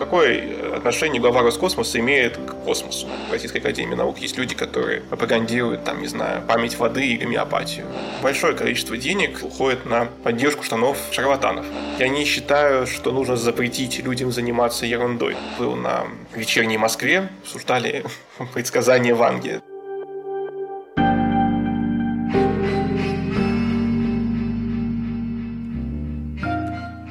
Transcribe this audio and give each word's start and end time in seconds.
Какое 0.00 0.74
отношение 0.76 1.20
глава 1.20 1.42
Роскосмоса 1.42 1.98
имеет 1.98 2.38
к 2.38 2.64
космосу? 2.64 3.06
В 3.28 3.32
Российской 3.32 3.58
Академии 3.58 3.94
Наук 3.94 4.16
есть 4.16 4.38
люди, 4.38 4.54
которые 4.54 5.02
пропагандируют, 5.02 5.84
там, 5.84 6.00
не 6.00 6.06
знаю, 6.06 6.40
память 6.48 6.78
воды 6.78 7.06
или 7.06 7.24
гомеопатию. 7.24 7.84
Большое 8.22 8.54
количество 8.54 8.96
денег 8.96 9.40
уходит 9.42 9.84
на 9.84 10.06
поддержку 10.06 10.64
штанов 10.64 10.96
шарлатанов. 11.12 11.66
Я 11.98 12.08
не 12.08 12.24
считаю, 12.24 12.86
что 12.86 13.12
нужно 13.12 13.36
запретить 13.36 14.02
людям 14.02 14.32
заниматься 14.32 14.86
ерундой. 14.86 15.36
Был 15.58 15.76
на 15.76 16.06
вечерней 16.34 16.78
Москве, 16.78 17.28
обсуждали 17.42 18.02
предсказания 18.54 19.14
Ванги. 19.14 19.60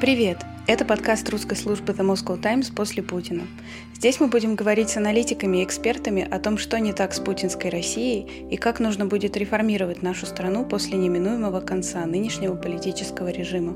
Привет! 0.02 0.49
Это 0.70 0.86
подкаст 0.86 1.28
русской 1.30 1.56
службы 1.56 1.94
The 1.94 2.06
Moscow 2.06 2.40
Times 2.40 2.72
после 2.72 3.02
Путина. 3.02 3.48
Здесь 3.96 4.20
мы 4.20 4.28
будем 4.28 4.54
говорить 4.54 4.92
с 4.92 4.98
аналитиками 4.98 5.58
и 5.58 5.64
экспертами 5.64 6.28
о 6.30 6.38
том, 6.38 6.60
что 6.60 6.80
не 6.80 6.94
так 6.94 7.12
с 7.16 7.20
путинской 7.20 7.72
Россией 7.72 8.46
и 8.52 8.56
как 8.56 8.80
нужно 8.80 9.08
будет 9.08 9.36
реформировать 9.36 10.04
нашу 10.04 10.28
страну 10.28 10.64
после 10.64 11.00
неминуемого 11.00 11.60
конца 11.62 12.06
нынешнего 12.06 12.54
политического 12.54 13.30
режима. 13.30 13.76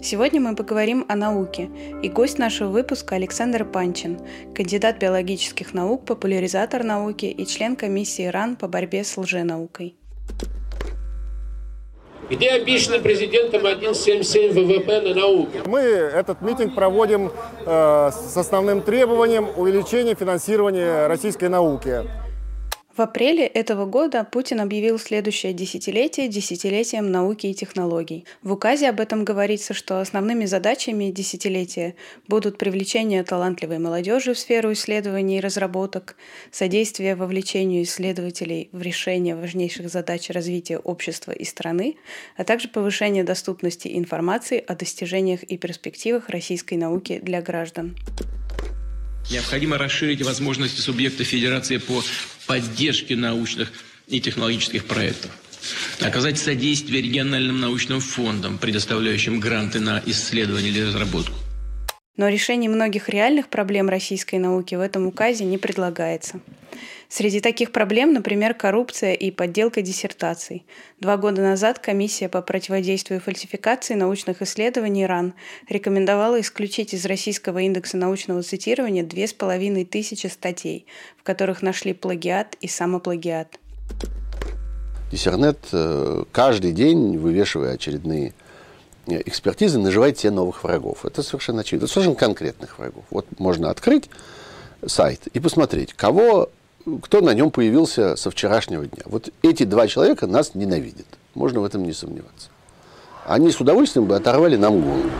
Сегодня 0.00 0.40
мы 0.40 0.56
поговорим 0.56 1.04
о 1.10 1.14
науке, 1.14 1.68
и 2.02 2.08
гость 2.08 2.38
нашего 2.38 2.70
выпуска 2.70 3.16
Александр 3.16 3.66
Панчин, 3.66 4.18
кандидат 4.54 4.96
биологических 4.98 5.74
наук, 5.74 6.06
популяризатор 6.06 6.84
науки 6.84 7.26
и 7.26 7.44
член 7.44 7.76
комиссии 7.76 8.24
РАН 8.24 8.56
по 8.56 8.66
борьбе 8.66 9.04
с 9.04 9.14
лженаукой. 9.18 9.94
Где 12.30 12.50
обещанный 12.52 13.00
президентом 13.00 13.66
1,77 13.66 14.52
ВВП 14.52 15.00
на 15.00 15.14
науку? 15.14 15.58
Мы 15.66 15.80
этот 15.80 16.40
митинг 16.40 16.74
проводим 16.74 17.30
э, 17.66 18.10
с 18.12 18.36
основным 18.36 18.80
требованием 18.80 19.48
увеличения 19.56 20.14
финансирования 20.14 21.06
российской 21.06 21.48
науки. 21.48 22.04
В 22.96 23.00
апреле 23.00 23.44
этого 23.44 23.86
года 23.86 24.22
Путин 24.22 24.60
объявил 24.60 25.00
следующее 25.00 25.52
десятилетие 25.52 26.28
десятилетием 26.28 27.10
науки 27.10 27.48
и 27.48 27.54
технологий. 27.54 28.24
В 28.40 28.52
указе 28.52 28.88
об 28.88 29.00
этом 29.00 29.24
говорится, 29.24 29.74
что 29.74 30.00
основными 30.00 30.44
задачами 30.44 31.10
десятилетия 31.10 31.96
будут 32.28 32.56
привлечение 32.56 33.24
талантливой 33.24 33.80
молодежи 33.80 34.32
в 34.32 34.38
сферу 34.38 34.72
исследований 34.72 35.38
и 35.38 35.40
разработок, 35.40 36.14
содействие 36.52 37.16
вовлечению 37.16 37.82
исследователей 37.82 38.68
в 38.70 38.80
решение 38.80 39.34
важнейших 39.34 39.88
задач 39.88 40.30
развития 40.30 40.78
общества 40.78 41.32
и 41.32 41.42
страны, 41.44 41.96
а 42.36 42.44
также 42.44 42.68
повышение 42.68 43.24
доступности 43.24 43.88
информации 43.98 44.62
о 44.64 44.76
достижениях 44.76 45.42
и 45.42 45.58
перспективах 45.58 46.28
российской 46.28 46.74
науки 46.74 47.18
для 47.20 47.42
граждан. 47.42 47.96
Необходимо 49.30 49.78
расширить 49.78 50.22
возможности 50.22 50.80
субъекта 50.80 51.24
федерации 51.24 51.78
по 51.78 52.02
поддержке 52.46 53.16
научных 53.16 53.72
и 54.06 54.20
технологических 54.20 54.84
проектов. 54.84 55.30
Оказать 56.00 56.38
содействие 56.38 57.02
региональным 57.02 57.60
научным 57.60 58.00
фондам, 58.00 58.58
предоставляющим 58.58 59.40
гранты 59.40 59.80
на 59.80 60.02
исследование 60.04 60.70
или 60.70 60.80
разработку. 60.82 61.34
Но 62.16 62.28
решение 62.28 62.70
многих 62.70 63.08
реальных 63.08 63.48
проблем 63.48 63.88
российской 63.88 64.36
науки 64.36 64.74
в 64.74 64.80
этом 64.80 65.06
указе 65.06 65.44
не 65.44 65.58
предлагается. 65.58 66.40
Среди 67.08 67.40
таких 67.40 67.72
проблем, 67.72 68.12
например, 68.12 68.54
коррупция 68.54 69.12
и 69.12 69.30
подделка 69.30 69.82
диссертаций. 69.82 70.64
Два 71.00 71.16
года 71.16 71.42
назад 71.42 71.78
комиссия 71.78 72.28
по 72.28 72.42
противодействию 72.42 73.20
фальсификации 73.20 73.94
научных 73.94 74.42
исследований 74.42 75.06
РАН 75.06 75.34
рекомендовала 75.68 76.40
исключить 76.40 76.94
из 76.94 77.04
Российского 77.06 77.58
индекса 77.58 77.96
научного 77.96 78.42
цитирования 78.42 79.04
две 79.04 79.26
с 79.26 79.32
половиной 79.32 79.84
тысячи 79.84 80.26
статей, 80.26 80.86
в 81.18 81.22
которых 81.22 81.62
нашли 81.62 81.92
плагиат 81.92 82.56
и 82.60 82.68
самоплагиат. 82.68 83.58
Диссернет 85.12 85.58
э, 85.72 86.24
каждый 86.32 86.72
день, 86.72 87.18
вывешивая 87.18 87.74
очередные 87.74 88.32
э, 89.06 89.20
экспертизы, 89.26 89.78
наживает 89.78 90.18
себе 90.18 90.32
новых 90.32 90.64
врагов. 90.64 91.04
Это 91.04 91.22
совершенно 91.22 91.60
очевидно. 91.60 91.86
Совершенно 91.86 92.16
конкретных 92.16 92.78
врагов. 92.78 93.04
Вот 93.10 93.26
можно 93.38 93.70
открыть 93.70 94.10
сайт 94.84 95.28
и 95.32 95.38
посмотреть, 95.38 95.92
кого 95.92 96.50
кто 97.02 97.20
на 97.20 97.34
нем 97.34 97.50
появился 97.50 98.16
со 98.16 98.30
вчерашнего 98.30 98.86
дня. 98.86 99.02
Вот 99.06 99.30
эти 99.42 99.64
два 99.64 99.86
человека 99.86 100.26
нас 100.26 100.54
ненавидят. 100.54 101.06
Можно 101.34 101.60
в 101.60 101.64
этом 101.64 101.82
не 101.82 101.92
сомневаться. 101.92 102.48
Они 103.26 103.50
с 103.50 103.60
удовольствием 103.60 104.06
бы 104.06 104.16
оторвали 104.16 104.56
нам 104.56 104.80
голову. 104.80 105.10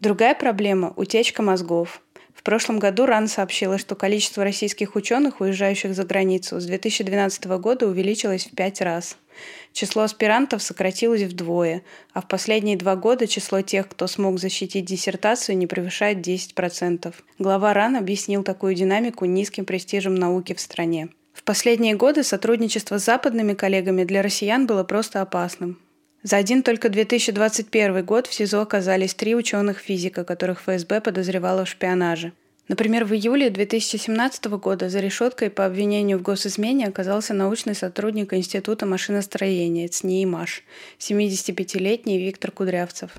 Другая 0.00 0.34
проблема– 0.34 0.92
утечка 0.96 1.42
мозгов. 1.42 2.02
В 2.36 2.42
прошлом 2.44 2.78
году 2.78 3.06
РАН 3.06 3.26
сообщила, 3.26 3.78
что 3.78 3.96
количество 3.96 4.44
российских 4.44 4.94
ученых, 4.94 5.40
уезжающих 5.40 5.94
за 5.94 6.04
границу, 6.04 6.60
с 6.60 6.66
2012 6.66 7.44
года 7.58 7.88
увеличилось 7.88 8.46
в 8.46 8.54
пять 8.54 8.80
раз– 8.80 9.16
Число 9.72 10.02
аспирантов 10.02 10.62
сократилось 10.62 11.22
вдвое, 11.22 11.82
а 12.12 12.22
в 12.22 12.28
последние 12.28 12.76
два 12.76 12.96
года 12.96 13.26
число 13.26 13.60
тех, 13.60 13.88
кто 13.88 14.06
смог 14.06 14.38
защитить 14.38 14.86
диссертацию, 14.86 15.58
не 15.58 15.66
превышает 15.66 16.26
10%. 16.26 17.14
Глава 17.38 17.74
РАН 17.74 17.96
объяснил 17.96 18.42
такую 18.42 18.74
динамику 18.74 19.26
низким 19.26 19.64
престижем 19.64 20.14
науки 20.14 20.54
в 20.54 20.60
стране. 20.60 21.08
В 21.32 21.42
последние 21.42 21.94
годы 21.94 22.22
сотрудничество 22.22 22.98
с 22.98 23.04
западными 23.04 23.52
коллегами 23.52 24.04
для 24.04 24.22
россиян 24.22 24.66
было 24.66 24.84
просто 24.84 25.20
опасным. 25.20 25.78
За 26.26 26.38
один 26.38 26.64
только 26.64 26.88
2021 26.88 28.04
год 28.04 28.26
в 28.26 28.34
СИЗО 28.34 28.62
оказались 28.62 29.14
три 29.14 29.36
ученых-физика, 29.36 30.24
которых 30.24 30.60
ФСБ 30.60 31.00
подозревало 31.00 31.64
в 31.64 31.68
шпионаже– 31.68 32.32
Например, 32.68 33.04
в 33.04 33.12
июле 33.12 33.48
2017 33.48 34.46
года 34.46 34.88
за 34.88 34.98
решеткой 34.98 35.50
по 35.50 35.66
обвинению 35.66 36.18
в 36.18 36.22
госизмене 36.22 36.88
оказался 36.88 37.32
научный 37.32 37.76
сотрудник 37.76 38.34
Института 38.34 38.86
машиностроения 38.86 39.86
ЦНИИ 39.86 40.24
МАШ, 40.24 40.64
75-летний 40.98 42.18
Виктор 42.18 42.50
Кудрявцев. 42.50 43.12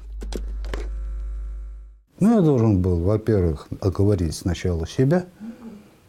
Ну, 2.19 2.35
я 2.35 2.41
должен 2.41 2.81
был, 2.81 2.99
во-первых, 2.99 3.69
оговорить 3.79 4.35
сначала 4.35 4.85
себя, 4.85 5.27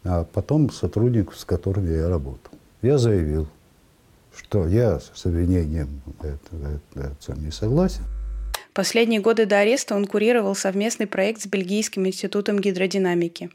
а 0.03 0.25
потом 0.25 0.69
сотрудников, 0.69 1.39
с 1.39 1.45
которыми 1.45 1.95
я 1.95 2.09
работал. 2.09 2.51
Я 2.81 2.97
заявил, 2.97 3.47
что 4.39 4.67
я 4.67 4.99
с 4.99 5.25
обвинением 5.25 6.01
это, 6.19 6.55
это, 6.55 7.13
это, 7.29 7.39
не 7.39 7.51
согласен. 7.51 8.03
Последние 8.73 9.19
годы 9.19 9.45
до 9.45 9.59
ареста 9.59 9.95
он 9.95 10.05
курировал 10.05 10.55
совместный 10.55 11.07
проект 11.07 11.41
с 11.41 11.47
Бельгийским 11.47 12.07
институтом 12.07 12.59
гидродинамики. 12.59 13.49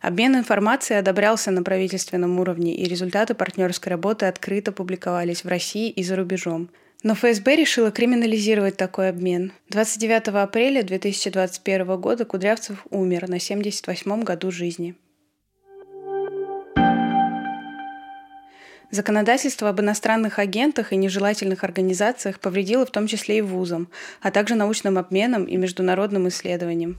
Обмен 0.00 0.36
информацией 0.36 0.98
одобрялся 0.98 1.50
на 1.50 1.62
правительственном 1.62 2.38
уровне, 2.40 2.74
и 2.74 2.84
результаты 2.84 3.34
партнерской 3.34 3.90
работы 3.90 4.26
открыто 4.26 4.72
публиковались 4.72 5.44
в 5.44 5.48
России 5.48 5.90
и 5.90 6.02
за 6.02 6.16
рубежом. 6.16 6.70
Но 7.02 7.14
ФСБ 7.14 7.56
решила 7.56 7.90
криминализировать 7.90 8.76
такой 8.76 9.08
обмен. 9.08 9.52
29 9.68 10.28
апреля 10.28 10.82
2021 10.82 12.00
года 12.00 12.24
Кудрявцев 12.24 12.86
умер 12.90 13.28
на 13.28 13.38
78 13.38 14.22
году 14.22 14.50
жизни. 14.50 14.94
Законодательство 18.90 19.68
об 19.68 19.80
иностранных 19.80 20.40
агентах 20.40 20.92
и 20.92 20.96
нежелательных 20.96 21.62
организациях 21.62 22.40
повредило 22.40 22.84
в 22.84 22.90
том 22.90 23.06
числе 23.06 23.38
и 23.38 23.40
вузам, 23.40 23.88
а 24.20 24.32
также 24.32 24.56
научным 24.56 24.98
обменам 24.98 25.44
и 25.44 25.56
международным 25.56 26.26
исследованиям. 26.28 26.98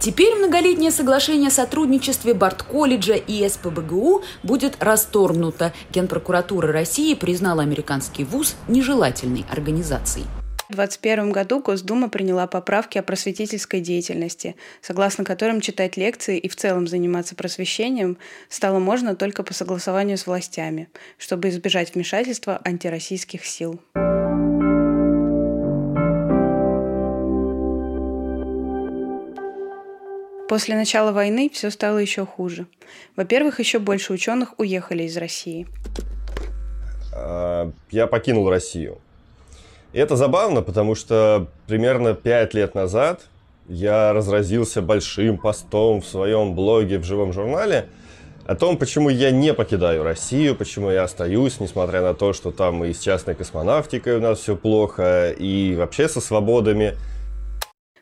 Теперь 0.00 0.34
многолетнее 0.34 0.90
соглашение 0.90 1.48
о 1.48 1.50
сотрудничестве 1.50 2.32
Барт-колледжа 2.32 3.14
и 3.14 3.48
СПБГУ 3.48 4.22
будет 4.42 4.76
расторгнуто. 4.80 5.72
Генпрокуратура 5.90 6.72
России 6.72 7.14
признала 7.14 7.62
американский 7.62 8.24
вуз 8.24 8.54
нежелательной 8.68 9.44
организацией. 9.50 10.26
В 10.68 10.74
2021 10.74 11.32
году 11.32 11.60
Госдума 11.60 12.10
приняла 12.10 12.46
поправки 12.46 12.98
о 12.98 13.02
просветительской 13.02 13.80
деятельности, 13.80 14.54
согласно 14.82 15.24
которым 15.24 15.62
читать 15.62 15.96
лекции 15.96 16.36
и 16.36 16.46
в 16.46 16.56
целом 16.56 16.86
заниматься 16.86 17.34
просвещением 17.34 18.18
стало 18.50 18.78
можно 18.78 19.16
только 19.16 19.42
по 19.42 19.54
согласованию 19.54 20.18
с 20.18 20.26
властями, 20.26 20.90
чтобы 21.16 21.48
избежать 21.48 21.94
вмешательства 21.94 22.60
антироссийских 22.62 23.46
сил. 23.46 23.80
После 30.50 30.76
начала 30.76 31.12
войны 31.12 31.50
все 31.50 31.70
стало 31.70 31.96
еще 31.96 32.26
хуже. 32.26 32.66
Во-первых, 33.16 33.58
еще 33.58 33.78
больше 33.78 34.12
ученых 34.12 34.52
уехали 34.58 35.04
из 35.04 35.16
России. 35.16 35.66
А, 37.14 37.72
я 37.90 38.06
покинул 38.06 38.50
Россию. 38.50 39.00
Это 39.98 40.14
забавно, 40.14 40.62
потому 40.62 40.94
что 40.94 41.48
примерно 41.66 42.14
пять 42.14 42.54
лет 42.54 42.76
назад 42.76 43.22
я 43.68 44.12
разразился 44.12 44.80
большим 44.80 45.38
постом 45.38 46.02
в 46.02 46.06
своем 46.06 46.54
блоге 46.54 46.98
в 46.98 47.04
живом 47.04 47.32
журнале 47.32 47.88
о 48.46 48.54
том, 48.54 48.78
почему 48.78 49.08
я 49.08 49.32
не 49.32 49.52
покидаю 49.52 50.04
Россию, 50.04 50.54
почему 50.54 50.90
я 50.90 51.02
остаюсь, 51.02 51.58
несмотря 51.58 52.00
на 52.00 52.14
то, 52.14 52.32
что 52.32 52.52
там 52.52 52.84
и 52.84 52.92
с 52.92 53.00
частной 53.00 53.34
космонавтикой 53.34 54.18
у 54.18 54.20
нас 54.20 54.38
все 54.38 54.54
плохо, 54.54 55.30
и 55.30 55.74
вообще 55.76 56.08
со 56.08 56.20
свободами. 56.20 56.94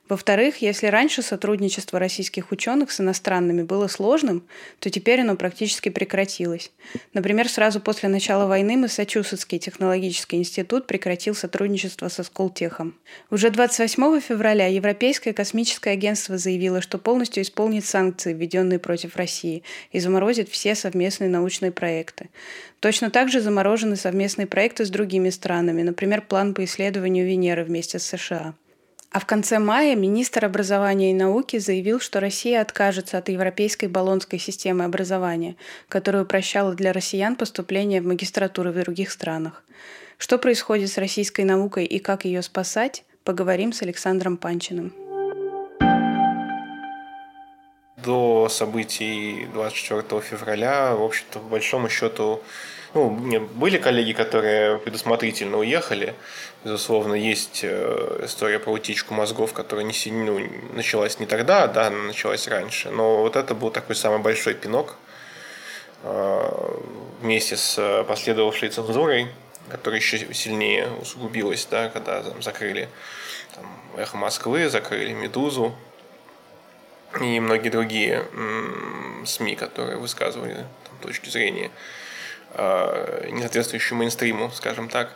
Во-вторых, 0.08 0.58
если 0.62 0.86
раньше 0.86 1.20
сотрудничество 1.20 1.98
российских 1.98 2.52
ученых 2.52 2.92
с 2.92 3.00
иностранными 3.00 3.62
было 3.62 3.88
сложным, 3.88 4.46
то 4.78 4.88
теперь 4.88 5.22
оно 5.22 5.34
практически 5.34 5.88
прекратилось. 5.88 6.70
Например, 7.12 7.48
сразу 7.48 7.80
после 7.80 8.08
начала 8.08 8.46
войны 8.46 8.76
Массачусетский 8.76 9.58
технологический 9.58 10.36
институт 10.36 10.86
прекратил 10.86 11.34
сотрудничество 11.34 12.08
со 12.08 12.22
Сколтехом. 12.22 12.94
Уже 13.30 13.50
28 13.50 14.20
февраля 14.20 14.68
Европейское 14.68 15.32
космическое 15.32 15.90
агентство 15.90 16.38
заявило, 16.38 16.80
что 16.80 16.98
полностью 16.98 17.42
исполнит 17.42 17.84
санкции, 17.84 18.32
введенные 18.32 18.78
против 18.78 19.16
России, 19.16 19.64
и 19.90 19.98
заморозит 19.98 20.48
все 20.48 20.76
совместные 20.76 21.30
научные 21.30 21.72
проекты. 21.72 22.30
Точно 22.78 23.10
так 23.10 23.28
же 23.28 23.40
заморожены 23.40 23.96
совместные 23.96 24.46
проекты 24.46 24.84
с 24.84 24.90
другими 24.90 25.30
странами, 25.30 25.82
например, 25.82 26.22
план 26.22 26.54
по 26.54 26.64
исследованию 26.64 27.26
Венеры 27.26 27.64
вместе 27.64 27.98
с 27.98 28.04
США. 28.04 28.54
А 29.16 29.18
в 29.18 29.24
конце 29.24 29.58
мая 29.58 29.96
министр 29.96 30.44
образования 30.44 31.10
и 31.10 31.14
науки 31.14 31.56
заявил, 31.56 32.00
что 32.00 32.20
Россия 32.20 32.60
откажется 32.60 33.16
от 33.16 33.30
европейской 33.30 33.86
баллонской 33.86 34.38
системы 34.38 34.84
образования, 34.84 35.56
которая 35.88 36.24
упрощала 36.24 36.74
для 36.74 36.92
россиян 36.92 37.34
поступление 37.34 38.02
в 38.02 38.06
магистратуры 38.06 38.72
в 38.72 38.78
других 38.78 39.10
странах. 39.10 39.64
Что 40.18 40.36
происходит 40.36 40.90
с 40.90 40.98
российской 40.98 41.46
наукой 41.46 41.86
и 41.86 41.98
как 41.98 42.26
ее 42.26 42.42
спасать, 42.42 43.04
поговорим 43.24 43.72
с 43.72 43.80
Александром 43.80 44.36
Панчиным. 44.36 44.92
До 48.04 48.50
событий 48.50 49.48
24 49.54 50.20
февраля, 50.20 50.94
в 50.94 51.02
общем-то, 51.02 51.38
по 51.38 51.48
большому 51.48 51.88
счету, 51.88 52.42
ну, 52.96 53.10
были 53.54 53.76
коллеги, 53.76 54.12
которые 54.12 54.78
предусмотрительно 54.78 55.58
уехали. 55.58 56.14
Безусловно, 56.64 57.12
есть 57.12 57.60
э, 57.62 58.20
история 58.24 58.58
про 58.58 58.70
утечку 58.70 59.12
мозгов, 59.12 59.52
которая 59.52 59.84
не 59.84 59.92
сильно, 59.92 60.24
ну, 60.24 60.40
началась 60.72 61.20
не 61.20 61.26
тогда, 61.26 61.66
да, 61.66 61.88
она 61.88 61.98
началась 62.04 62.48
раньше. 62.48 62.88
Но 62.88 63.18
вот 63.18 63.36
это 63.36 63.54
был 63.54 63.70
такой 63.70 63.96
самый 63.96 64.20
большой 64.20 64.54
пинок 64.54 64.96
э, 66.04 66.78
вместе 67.20 67.58
с 67.58 68.04
последовавшей 68.08 68.70
цензурой, 68.70 69.28
которая 69.68 70.00
еще 70.00 70.32
сильнее 70.32 70.88
усугубилась, 70.98 71.68
да, 71.70 71.90
когда 71.90 72.22
там, 72.22 72.40
закрыли 72.40 72.88
там, 73.54 73.66
«Эхо 73.98 74.16
Москвы», 74.16 74.70
закрыли 74.70 75.12
«Медузу», 75.12 75.74
и 77.20 77.40
многие 77.40 77.68
другие 77.68 78.24
СМИ, 79.26 79.54
которые 79.56 79.98
высказывали 79.98 80.54
там, 80.54 80.98
точки 81.02 81.28
зрения 81.28 81.70
Э, 81.70 82.05
не 82.56 83.40
соответствующую 83.40 83.98
мейнстриму, 83.98 84.50
скажем 84.50 84.88
так. 84.88 85.14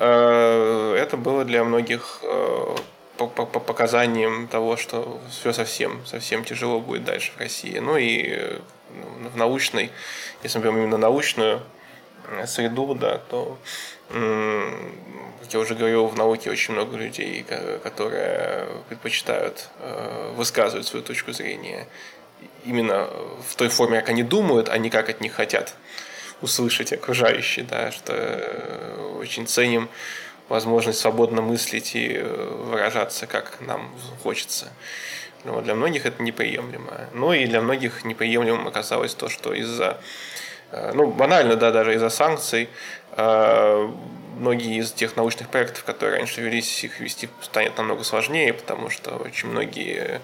Э, 0.00 0.96
это 0.98 1.18
было 1.18 1.44
для 1.44 1.62
многих 1.62 2.20
э, 2.22 2.76
показанием 3.18 4.48
того, 4.48 4.78
что 4.78 5.20
все 5.30 5.52
совсем, 5.52 6.04
совсем 6.06 6.42
тяжело 6.42 6.80
будет 6.80 7.04
дальше 7.04 7.32
в 7.36 7.38
России. 7.38 7.78
Ну 7.78 7.98
и 7.98 8.58
ну, 8.94 9.28
в 9.28 9.36
научной, 9.36 9.90
если 10.42 10.58
мы 10.58 10.64
берем 10.64 10.78
именно 10.78 10.96
научную 10.96 11.60
среду, 12.46 12.94
да, 12.94 13.18
то, 13.18 13.58
как 14.08 15.52
я 15.52 15.58
уже 15.58 15.74
говорил, 15.74 16.06
в 16.06 16.16
науке 16.16 16.50
очень 16.50 16.74
много 16.74 16.96
людей, 16.96 17.44
которые 17.82 18.68
предпочитают 18.88 19.68
высказывать 20.36 20.86
свою 20.86 21.04
точку 21.04 21.32
зрения 21.32 21.86
именно 22.64 23.08
в 23.48 23.56
той 23.56 23.68
форме, 23.68 24.00
как 24.00 24.10
они 24.10 24.22
думают, 24.22 24.68
а 24.68 24.78
не 24.78 24.90
как 24.90 25.08
от 25.08 25.20
них 25.20 25.34
хотят 25.34 25.74
услышать 26.42 26.92
окружающие, 26.92 27.64
да, 27.64 27.90
что 27.90 28.12
э, 28.14 29.16
очень 29.18 29.46
ценим 29.46 29.88
возможность 30.48 30.98
свободно 30.98 31.42
мыслить 31.42 31.94
и 31.94 32.14
э, 32.14 32.64
выражаться, 32.64 33.26
как 33.26 33.58
нам 33.60 33.90
хочется. 34.22 34.68
Но 35.44 35.60
для 35.60 35.74
многих 35.74 36.06
это 36.06 36.22
неприемлемо. 36.22 37.08
Ну 37.14 37.32
и 37.32 37.46
для 37.46 37.60
многих 37.60 38.04
неприемлемым 38.04 38.68
оказалось 38.68 39.14
то, 39.14 39.28
что 39.28 39.54
из-за, 39.54 40.00
э, 40.72 40.92
ну 40.94 41.06
банально, 41.06 41.56
да, 41.56 41.70
даже 41.70 41.94
из-за 41.94 42.10
санкций, 42.10 42.68
многие 43.16 44.78
из 44.78 44.92
тех 44.92 45.16
научных 45.16 45.48
проектов, 45.48 45.84
которые 45.84 46.18
раньше 46.18 46.40
велись, 46.40 46.84
их 46.84 47.00
вести 47.00 47.28
станет 47.42 47.76
намного 47.76 48.04
сложнее, 48.04 48.52
потому 48.54 48.88
что 48.88 49.16
очень 49.16 49.48
многие 49.48 50.20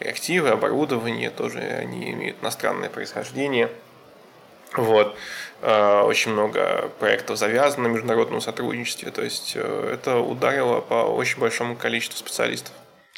реактивы, 0.00 0.50
оборудование 0.50 1.30
тоже 1.30 1.58
они 1.58 2.12
имеют 2.12 2.36
иностранное 2.40 2.88
происхождение. 2.88 3.68
Вот. 4.74 5.16
Э, 5.60 6.02
очень 6.02 6.32
много 6.32 6.90
проектов 6.98 7.38
завязано 7.38 7.88
на 7.88 7.92
международном 7.92 8.40
сотрудничестве. 8.40 9.10
То 9.10 9.22
есть 9.22 9.52
э, 9.56 9.90
это 9.94 10.18
ударило 10.18 10.80
по 10.80 11.04
очень 11.04 11.40
большому 11.40 11.76
количеству 11.76 12.18
специалистов. 12.18 12.72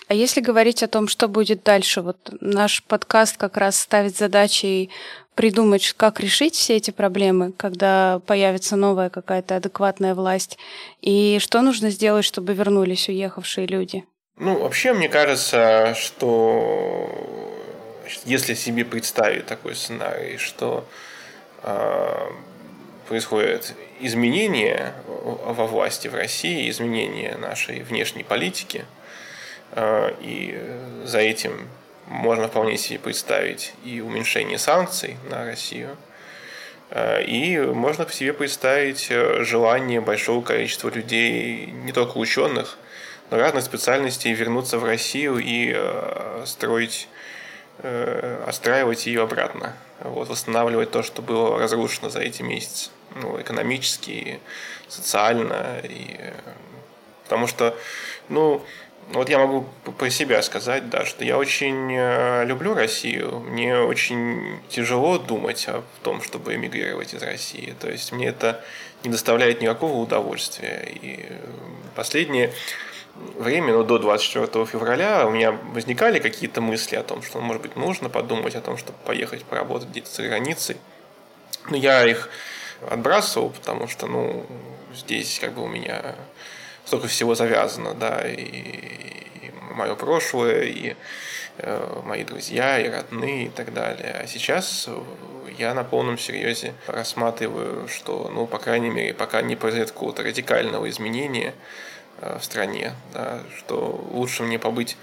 А 0.08 0.14
если 0.14 0.40
говорить 0.40 0.82
о 0.82 0.88
том, 0.88 1.06
что 1.06 1.28
будет 1.28 1.62
дальше, 1.62 2.00
вот 2.00 2.32
наш 2.40 2.82
подкаст 2.82 3.36
как 3.36 3.56
раз 3.56 3.78
ставит 3.78 4.16
задачей 4.16 4.90
придумать, 5.36 5.92
как 5.96 6.18
решить 6.18 6.54
все 6.54 6.76
эти 6.76 6.90
проблемы, 6.90 7.52
когда 7.52 8.20
появится 8.26 8.74
новая 8.74 9.08
какая-то 9.08 9.56
адекватная 9.56 10.14
власть, 10.14 10.58
и 11.00 11.38
что 11.40 11.62
нужно 11.62 11.90
сделать, 11.90 12.24
чтобы 12.24 12.54
вернулись 12.54 13.08
уехавшие 13.08 13.68
люди? 13.68 14.04
Ну, 14.36 14.58
вообще, 14.58 14.92
мне 14.94 15.08
кажется, 15.08 15.94
что 15.94 17.08
если 18.24 18.54
себе 18.54 18.84
представить 18.84 19.46
такой 19.46 19.76
сценарий, 19.76 20.38
что 20.38 20.84
происходят 23.10 23.74
изменения 23.98 24.94
во 25.06 25.66
власти 25.66 26.06
в 26.06 26.14
России, 26.14 26.70
изменения 26.70 27.36
нашей 27.36 27.82
внешней 27.82 28.22
политики, 28.22 28.84
э, 29.72 30.14
и 30.20 30.58
за 31.04 31.18
этим 31.18 31.68
можно 32.06 32.46
вполне 32.46 32.78
себе 32.78 33.00
представить 33.00 33.74
и 33.84 34.00
уменьшение 34.00 34.58
санкций 34.58 35.16
на 35.28 35.44
Россию, 35.44 35.96
э, 36.90 37.24
и 37.24 37.58
можно 37.58 38.08
себе 38.08 38.32
представить 38.32 39.08
желание 39.08 40.00
большого 40.00 40.42
количества 40.42 40.88
людей, 40.88 41.66
не 41.66 41.90
только 41.90 42.16
ученых, 42.16 42.78
но 43.30 43.38
разных 43.38 43.64
специальностей 43.64 44.32
вернуться 44.32 44.78
в 44.78 44.84
Россию 44.84 45.38
и 45.38 45.76
строить, 46.46 47.08
отстраивать 48.46 49.06
ее 49.06 49.22
обратно 49.22 49.74
вот, 50.02 50.28
восстанавливать 50.28 50.90
то, 50.90 51.02
что 51.02 51.22
было 51.22 51.58
разрушено 51.58 52.08
за 52.08 52.20
эти 52.20 52.42
месяцы. 52.42 52.90
Ну, 53.16 53.40
экономически, 53.40 54.40
социально. 54.88 55.80
И... 55.84 56.18
Потому 57.24 57.46
что, 57.46 57.76
ну, 58.28 58.64
вот 59.12 59.28
я 59.28 59.38
могу 59.38 59.66
про 59.98 60.10
себя 60.10 60.40
сказать, 60.42 60.88
да, 60.88 61.04
что 61.04 61.24
я 61.24 61.36
очень 61.36 61.92
э, 61.92 62.44
люблю 62.44 62.74
Россию. 62.74 63.40
Мне 63.40 63.78
очень 63.78 64.60
тяжело 64.68 65.18
думать 65.18 65.66
о 65.68 65.82
том, 66.02 66.22
чтобы 66.22 66.54
эмигрировать 66.54 67.14
из 67.14 67.22
России. 67.22 67.74
То 67.80 67.90
есть 67.90 68.12
мне 68.12 68.28
это 68.28 68.62
не 69.02 69.10
доставляет 69.10 69.60
никакого 69.60 69.96
удовольствия. 69.96 70.86
И 70.88 71.26
последние 71.96 72.52
время, 73.38 73.72
но 73.72 73.82
до 73.82 73.98
24 73.98 74.66
февраля 74.66 75.26
у 75.26 75.30
меня 75.30 75.52
возникали 75.52 76.18
какие-то 76.18 76.60
мысли 76.60 76.96
о 76.96 77.02
том, 77.02 77.22
что, 77.22 77.40
может 77.40 77.62
быть, 77.62 77.76
нужно 77.76 78.08
подумать 78.08 78.54
о 78.54 78.60
том, 78.60 78.76
чтобы 78.76 78.98
поехать 79.04 79.44
поработать 79.44 79.88
где-то 79.88 80.10
за 80.10 80.22
границей. 80.22 80.76
Но 81.68 81.76
я 81.76 82.06
их 82.06 82.30
отбрасывал, 82.88 83.50
потому 83.50 83.88
что, 83.88 84.06
ну, 84.06 84.46
здесь 84.94 85.38
как 85.40 85.52
бы 85.52 85.62
у 85.62 85.68
меня 85.68 86.14
столько 86.84 87.08
всего 87.08 87.34
завязано, 87.34 87.94
да, 87.94 88.26
и, 88.26 88.34
и 88.34 89.52
мое 89.74 89.94
прошлое, 89.94 90.62
и 90.62 90.96
э, 91.58 92.02
мои 92.04 92.24
друзья, 92.24 92.78
и 92.80 92.88
родные, 92.88 93.46
и 93.46 93.48
так 93.50 93.72
далее. 93.72 94.16
А 94.22 94.26
сейчас 94.26 94.88
я 95.58 95.74
на 95.74 95.84
полном 95.84 96.18
серьезе 96.18 96.74
рассматриваю, 96.86 97.86
что, 97.88 98.30
ну, 98.32 98.46
по 98.46 98.58
крайней 98.58 98.90
мере, 98.90 99.14
пока 99.14 99.42
не 99.42 99.56
произойдет 99.56 99.90
какого-то 99.90 100.22
радикального 100.22 100.88
изменения, 100.88 101.54
в 102.20 102.44
стране, 102.44 102.94
да, 103.12 103.40
что 103.58 104.06
лучше 104.12 104.42
мне 104.42 104.58
побыть 104.58 104.96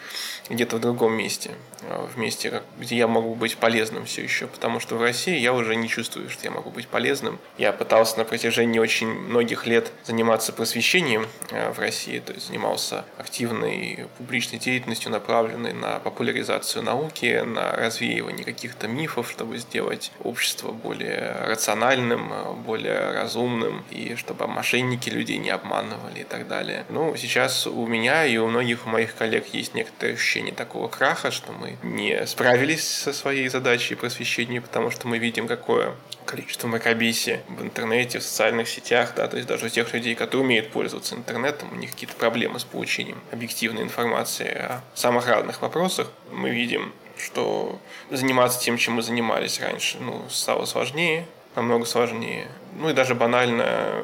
где-то 0.50 0.78
в 0.78 0.80
другом 0.80 1.14
месте, 1.14 1.52
э, 1.82 2.08
в 2.14 2.18
месте, 2.18 2.62
где 2.78 2.96
я 2.96 3.08
могу 3.08 3.36
быть 3.36 3.58
полезным 3.58 4.06
все 4.06 4.24
еще, 4.24 4.48
потому 4.48 4.80
что 4.80 4.96
в 4.96 5.02
России 5.02 5.38
я 5.38 5.54
уже 5.54 5.76
не 5.76 5.88
чувствую, 5.88 6.30
что 6.30 6.46
я 6.46 6.52
могу 6.52 6.70
быть 6.70 6.88
полезным. 6.88 7.40
Я 7.58 7.74
пытался 7.74 8.18
на 8.18 8.26
протяжении 8.26 8.80
очень 8.80 9.08
многих 9.08 9.66
лет 9.66 9.92
заниматься 10.04 10.54
просвещением 10.54 11.28
э, 11.52 11.72
в 11.72 11.80
России, 11.80 12.20
то 12.20 12.34
есть 12.34 12.48
занимался 12.48 13.06
активной 13.18 14.08
публичной 14.18 14.60
деятельностью, 14.60 15.12
направленной 15.12 15.74
на 15.74 16.00
популяризацию 16.00 16.84
науки, 16.84 17.44
на 17.46 17.72
развеивание 17.72 18.46
каких-то 18.46 18.88
мифов, 18.88 19.30
чтобы 19.30 19.58
сделать 19.58 20.12
общество 20.24 20.72
более 20.72 21.36
рациональным, 21.46 22.32
более 22.64 23.12
разумным, 23.12 23.84
и 23.90 24.16
чтобы 24.16 24.48
мошенники 24.48 25.10
людей 25.10 25.38
не 25.38 25.50
обманывали 25.50 26.22
и 26.22 26.24
так 26.24 26.48
далее. 26.48 26.86
Ну, 26.90 27.07
Ну, 27.08 27.16
сейчас 27.16 27.66
у 27.66 27.88
меня 27.88 28.26
и 28.26 28.36
у 28.36 28.50
многих 28.50 28.86
моих 28.86 29.16
коллег 29.16 29.48
есть 29.54 29.74
некоторое 29.74 30.16
ощущение 30.16 30.54
такого 30.54 30.90
краха, 30.90 31.32
что 31.32 31.54
мы 31.54 31.78
не 31.82 32.28
справились 32.28 32.86
со 32.86 33.14
своей 33.14 33.48
задачей 33.48 33.96
просвещения, 33.96 34.60
потому 34.60 34.92
что 34.92 35.08
мы 35.08 35.18
видим, 35.18 35.48
какое 35.48 35.96
количество 36.26 36.68
мракобесия 36.68 37.44
в 37.48 37.62
интернете, 37.62 38.20
в 38.20 38.24
социальных 38.24 38.68
сетях, 38.68 39.14
да, 39.16 39.30
то 39.30 39.38
есть 39.38 39.48
даже 39.48 39.68
у 39.68 39.70
тех 39.70 39.94
людей, 39.94 40.16
которые 40.16 40.44
умеют 40.44 40.70
пользоваться 40.70 41.16
интернетом, 41.16 41.72
у 41.72 41.76
них 41.78 41.92
какие-то 41.92 42.18
проблемы 42.18 42.60
с 42.60 42.66
получением 42.66 43.22
объективной 43.32 43.84
информации 43.84 44.50
о 44.50 44.82
самых 44.94 45.30
разных 45.30 45.62
вопросах. 45.62 46.12
Мы 46.34 46.50
видим, 46.50 46.92
что 47.18 47.80
заниматься 48.12 48.60
тем, 48.60 48.78
чем 48.78 48.96
мы 48.96 49.02
занимались 49.02 49.62
раньше, 49.62 49.98
ну, 50.02 50.26
стало 50.30 50.66
сложнее, 50.66 51.26
намного 51.56 51.86
сложнее. 51.86 52.50
Ну 52.78 52.90
и 52.90 52.94
даже 52.94 53.16
банально 53.16 54.04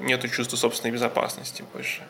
нету 0.00 0.28
чувства 0.28 0.56
собственной 0.56 0.92
безопасности 0.92 1.64
больше. 1.72 2.04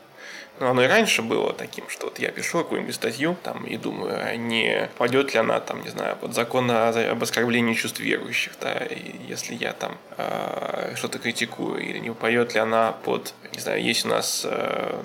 Но 0.61 0.71
оно 0.71 0.83
и 0.85 0.87
раньше 0.87 1.23
было 1.23 1.53
таким, 1.53 1.88
что 1.88 2.07
вот 2.07 2.19
я 2.19 2.31
пишу 2.31 2.59
какую-нибудь 2.59 2.95
статью 2.95 3.37
там, 3.43 3.65
и 3.65 3.77
думаю, 3.77 4.19
а 4.21 4.37
не 4.37 4.88
пойдет 4.99 5.35
ли 5.35 5.41
она, 5.41 5.61
там, 5.61 5.83
не 5.83 5.91
знаю, 5.91 6.17
под 6.17 6.35
закон 6.35 6.71
об 6.71 7.23
оскорблении 7.23 7.75
чувств 7.75 8.00
верующих, 8.00 8.53
да, 8.61 8.75
и 8.75 9.17
если 9.29 9.55
я 9.55 9.73
там 9.73 9.97
э, 10.17 10.95
что-то 10.97 11.19
критикую, 11.19 11.81
или 11.81 11.99
не 11.99 12.11
упадет 12.11 12.55
ли 12.55 12.61
она 12.61 12.93
под, 12.93 13.35
не 13.53 13.61
знаю, 13.61 13.83
есть 13.83 14.05
у 14.05 14.09
нас 14.09 14.43
э, 14.45 15.03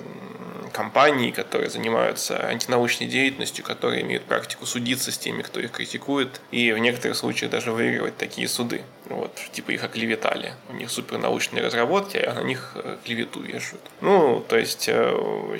компании, 0.74 1.30
которые 1.30 1.70
занимаются 1.70 2.36
антинаучной 2.48 3.06
деятельностью, 3.06 3.64
которые 3.64 4.02
имеют 4.02 4.24
практику 4.24 4.66
судиться 4.66 5.12
с 5.12 5.16
теми, 5.16 5.42
кто 5.42 5.60
их 5.60 5.70
критикует, 5.70 6.40
и 6.50 6.72
в 6.72 6.78
некоторых 6.78 7.16
случаях 7.16 7.52
даже 7.52 7.70
выигрывать 7.70 8.16
такие 8.16 8.48
суды. 8.48 8.82
Вот, 9.06 9.38
типа 9.52 9.70
их 9.70 9.84
оклеветали. 9.84 10.54
У 10.68 10.72
них 10.72 10.90
супернаучные 10.90 11.64
разработки, 11.64 12.16
а 12.16 12.34
на 12.34 12.42
них 12.42 12.72
э, 12.74 12.96
клевету 13.04 13.40
вешают. 13.40 13.82
Ну, 14.00 14.44
то 14.48 14.58
есть 14.58 14.88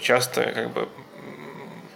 часто 0.00 0.52
как 0.52 0.70
бы 0.70 0.88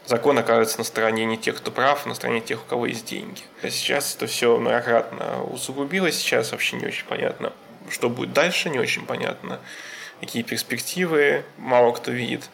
закон 0.07 0.38
окажется 0.38 0.78
на 0.78 0.85
стороне 0.85 1.25
не 1.25 1.37
тех, 1.37 1.57
кто 1.57 1.71
прав, 1.71 2.07
а 2.07 2.09
на 2.09 2.14
стороне 2.14 2.40
тех, 2.40 2.62
у 2.62 2.66
кого 2.66 2.87
есть 2.87 3.07
деньги. 3.07 3.42
А 3.62 3.71
сейчас 3.71 4.16
это 4.16 4.26
все 4.26 4.57
многократно 4.57 5.42
усугубилось, 5.45 6.16
сейчас 6.16 6.52
вообще 6.52 6.76
не 6.76 6.87
очень 6.87 7.07
понятно, 7.07 7.52
что 7.90 8.09
будет 8.09 8.33
дальше, 8.33 8.71
не 8.71 8.78
очень 8.78 9.07
понятно, 9.07 9.61
какие 10.21 10.42
перспективы, 10.42 11.45
мало 11.57 11.92
кто 11.92 12.11
видит 12.11 12.49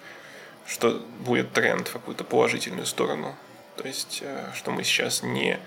что 0.67 1.03
будет 1.21 1.53
тренд 1.53 1.89
в 1.89 1.93
какую-то 1.93 2.25
положительную 2.25 2.87
сторону. 2.87 3.35
То 3.77 3.87
есть, 3.87 4.21
э, 4.23 4.51
что 4.55 4.71
мы 4.71 4.85
сейчас 4.85 5.23
не 5.23 5.59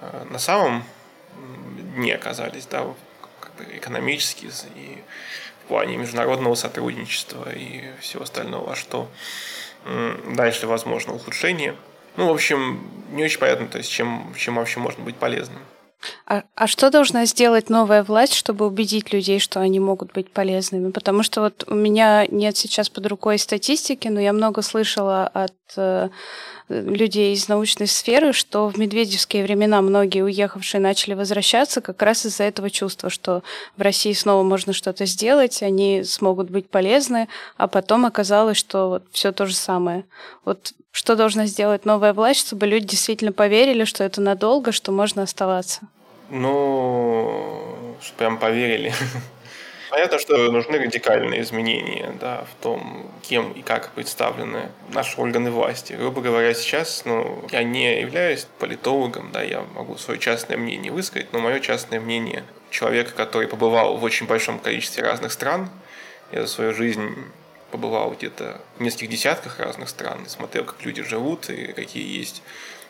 э, 0.00 0.24
на 0.30 0.38
самом 0.38 0.84
дне 1.96 2.14
оказались, 2.14 2.66
да, 2.66 2.86
как 3.40 3.54
бы 3.54 3.64
экономически 3.76 4.50
и 4.74 5.02
в 5.64 5.68
плане 5.68 5.96
международного 5.96 6.54
сотрудничества 6.54 7.48
и 7.54 7.82
всего 8.00 8.24
остального, 8.24 8.72
а 8.72 8.76
что 8.76 9.08
дальше 10.34 10.66
возможно 10.66 11.14
ухудшение. 11.14 11.74
Ну, 12.16 12.28
в 12.28 12.32
общем, 12.32 12.80
не 13.10 13.24
очень 13.24 13.38
понятно, 13.38 13.68
то 13.68 13.78
есть, 13.78 13.90
чем, 13.90 14.34
чем 14.36 14.56
вообще 14.56 14.80
можно 14.80 15.02
быть 15.02 15.16
полезным. 15.16 15.62
А, 16.26 16.42
а 16.54 16.66
что 16.66 16.90
должна 16.90 17.26
сделать 17.26 17.70
новая 17.70 18.02
власть, 18.02 18.34
чтобы 18.34 18.66
убедить 18.66 19.12
людей, 19.12 19.38
что 19.38 19.60
они 19.60 19.80
могут 19.80 20.12
быть 20.12 20.30
полезными? 20.30 20.90
Потому 20.90 21.22
что 21.22 21.42
вот 21.42 21.64
у 21.68 21.74
меня 21.74 22.26
нет 22.26 22.56
сейчас 22.56 22.88
под 22.88 23.06
рукой 23.06 23.38
статистики, 23.38 24.08
но 24.08 24.20
я 24.20 24.32
много 24.32 24.62
слышала 24.62 25.26
от 25.26 25.54
людей 26.68 27.34
из 27.34 27.48
научной 27.48 27.86
сферы, 27.86 28.32
что 28.32 28.68
в 28.68 28.78
медведевские 28.78 29.44
времена 29.44 29.80
многие 29.82 30.22
уехавшие 30.22 30.80
начали 30.80 31.14
возвращаться 31.14 31.80
как 31.80 32.00
раз 32.02 32.24
из-за 32.24 32.44
этого 32.44 32.70
чувства, 32.70 33.10
что 33.10 33.42
в 33.76 33.82
России 33.82 34.12
снова 34.12 34.42
можно 34.42 34.72
что-то 34.72 35.06
сделать, 35.06 35.62
они 35.62 36.04
смогут 36.04 36.50
быть 36.50 36.68
полезны, 36.68 37.28
а 37.56 37.68
потом 37.68 38.06
оказалось, 38.06 38.56
что 38.56 38.88
вот 38.88 39.04
все 39.12 39.32
то 39.32 39.46
же 39.46 39.54
самое. 39.54 40.04
Вот 40.44 40.72
что 40.92 41.16
должна 41.16 41.46
сделать 41.46 41.84
новая 41.84 42.12
власть, 42.12 42.46
чтобы 42.46 42.66
люди 42.66 42.86
действительно 42.88 43.32
поверили, 43.32 43.84
что 43.84 44.04
это 44.04 44.20
надолго, 44.20 44.72
что 44.72 44.92
можно 44.92 45.22
оставаться? 45.22 45.80
Ну, 46.30 47.96
прям 48.16 48.38
поверили. 48.38 48.92
Понятно, 49.92 50.18
что 50.18 50.50
нужны 50.50 50.78
радикальные 50.78 51.42
изменения 51.42 52.14
да, 52.18 52.46
в 52.50 52.62
том, 52.62 53.10
кем 53.20 53.52
и 53.52 53.60
как 53.60 53.90
представлены 53.90 54.70
наши 54.88 55.20
органы 55.20 55.50
власти. 55.50 55.92
Грубо 55.92 56.22
говоря, 56.22 56.54
сейчас 56.54 57.02
ну, 57.04 57.44
я 57.52 57.62
не 57.62 58.00
являюсь 58.00 58.46
политологом, 58.58 59.32
да, 59.32 59.42
я 59.42 59.66
могу 59.74 59.98
свое 59.98 60.18
частное 60.18 60.56
мнение 60.56 60.90
высказать, 60.90 61.30
но 61.34 61.40
мое 61.40 61.60
частное 61.60 62.00
мнение 62.00 62.42
человека, 62.70 63.12
который 63.14 63.48
побывал 63.48 63.98
в 63.98 64.04
очень 64.04 64.26
большом 64.26 64.60
количестве 64.60 65.04
разных 65.04 65.30
стран, 65.30 65.68
я 66.30 66.40
за 66.40 66.48
свою 66.48 66.72
жизнь 66.72 67.14
побывал 67.72 68.12
где-то 68.12 68.60
в 68.78 68.82
нескольких 68.82 69.08
десятках 69.08 69.58
разных 69.58 69.88
стран, 69.88 70.28
смотрел, 70.28 70.64
как 70.64 70.84
люди 70.84 71.02
живут 71.02 71.50
и 71.50 71.72
какие 71.72 72.18
есть 72.18 72.42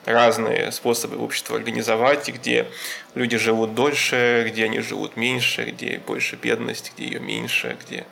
разные 0.04 0.72
способы 0.72 1.16
общества 1.16 1.56
организовать, 1.56 2.28
где 2.28 2.66
люди 3.14 3.38
живут 3.38 3.74
дольше, 3.74 4.44
где 4.48 4.64
они 4.64 4.80
живут 4.80 5.16
меньше, 5.16 5.64
где 5.64 6.02
больше 6.04 6.36
бедность, 6.36 6.92
где 6.94 7.04
ее 7.06 7.20
меньше, 7.20 7.78
где 7.84 8.04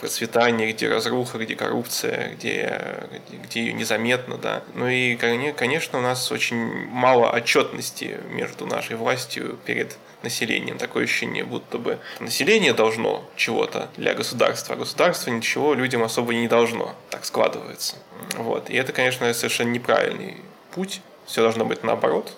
процветание, 0.00 0.72
где 0.72 0.88
разруха, 0.88 1.38
где 1.38 1.54
коррупция, 1.54 2.34
где, 2.34 3.08
где, 3.10 3.36
где 3.36 3.60
ее 3.60 3.72
незаметно, 3.72 4.36
да. 4.36 4.62
Ну 4.74 4.88
и, 4.88 5.16
конечно, 5.16 5.98
у 5.98 6.02
нас 6.02 6.30
очень 6.32 6.86
мало 6.86 7.30
отчетности 7.30 8.18
между 8.30 8.66
нашей 8.66 8.96
властью 8.96 9.58
перед 9.64 9.96
населением. 10.22 10.78
Такое 10.78 11.04
ощущение, 11.04 11.44
будто 11.44 11.78
бы 11.78 11.98
население 12.20 12.72
должно 12.72 13.24
чего-то 13.36 13.88
для 13.96 14.14
государства, 14.14 14.74
а 14.74 14.78
государство 14.78 15.30
ничего 15.30 15.74
людям 15.74 16.02
особо 16.02 16.34
не 16.34 16.48
должно. 16.48 16.94
Так 17.10 17.24
складывается. 17.24 17.96
Вот. 18.36 18.70
И 18.70 18.76
это, 18.76 18.92
конечно, 18.92 19.32
совершенно 19.32 19.70
неправильный 19.70 20.36
путь. 20.74 21.00
Все 21.26 21.42
должно 21.42 21.64
быть 21.64 21.84
наоборот. 21.84 22.32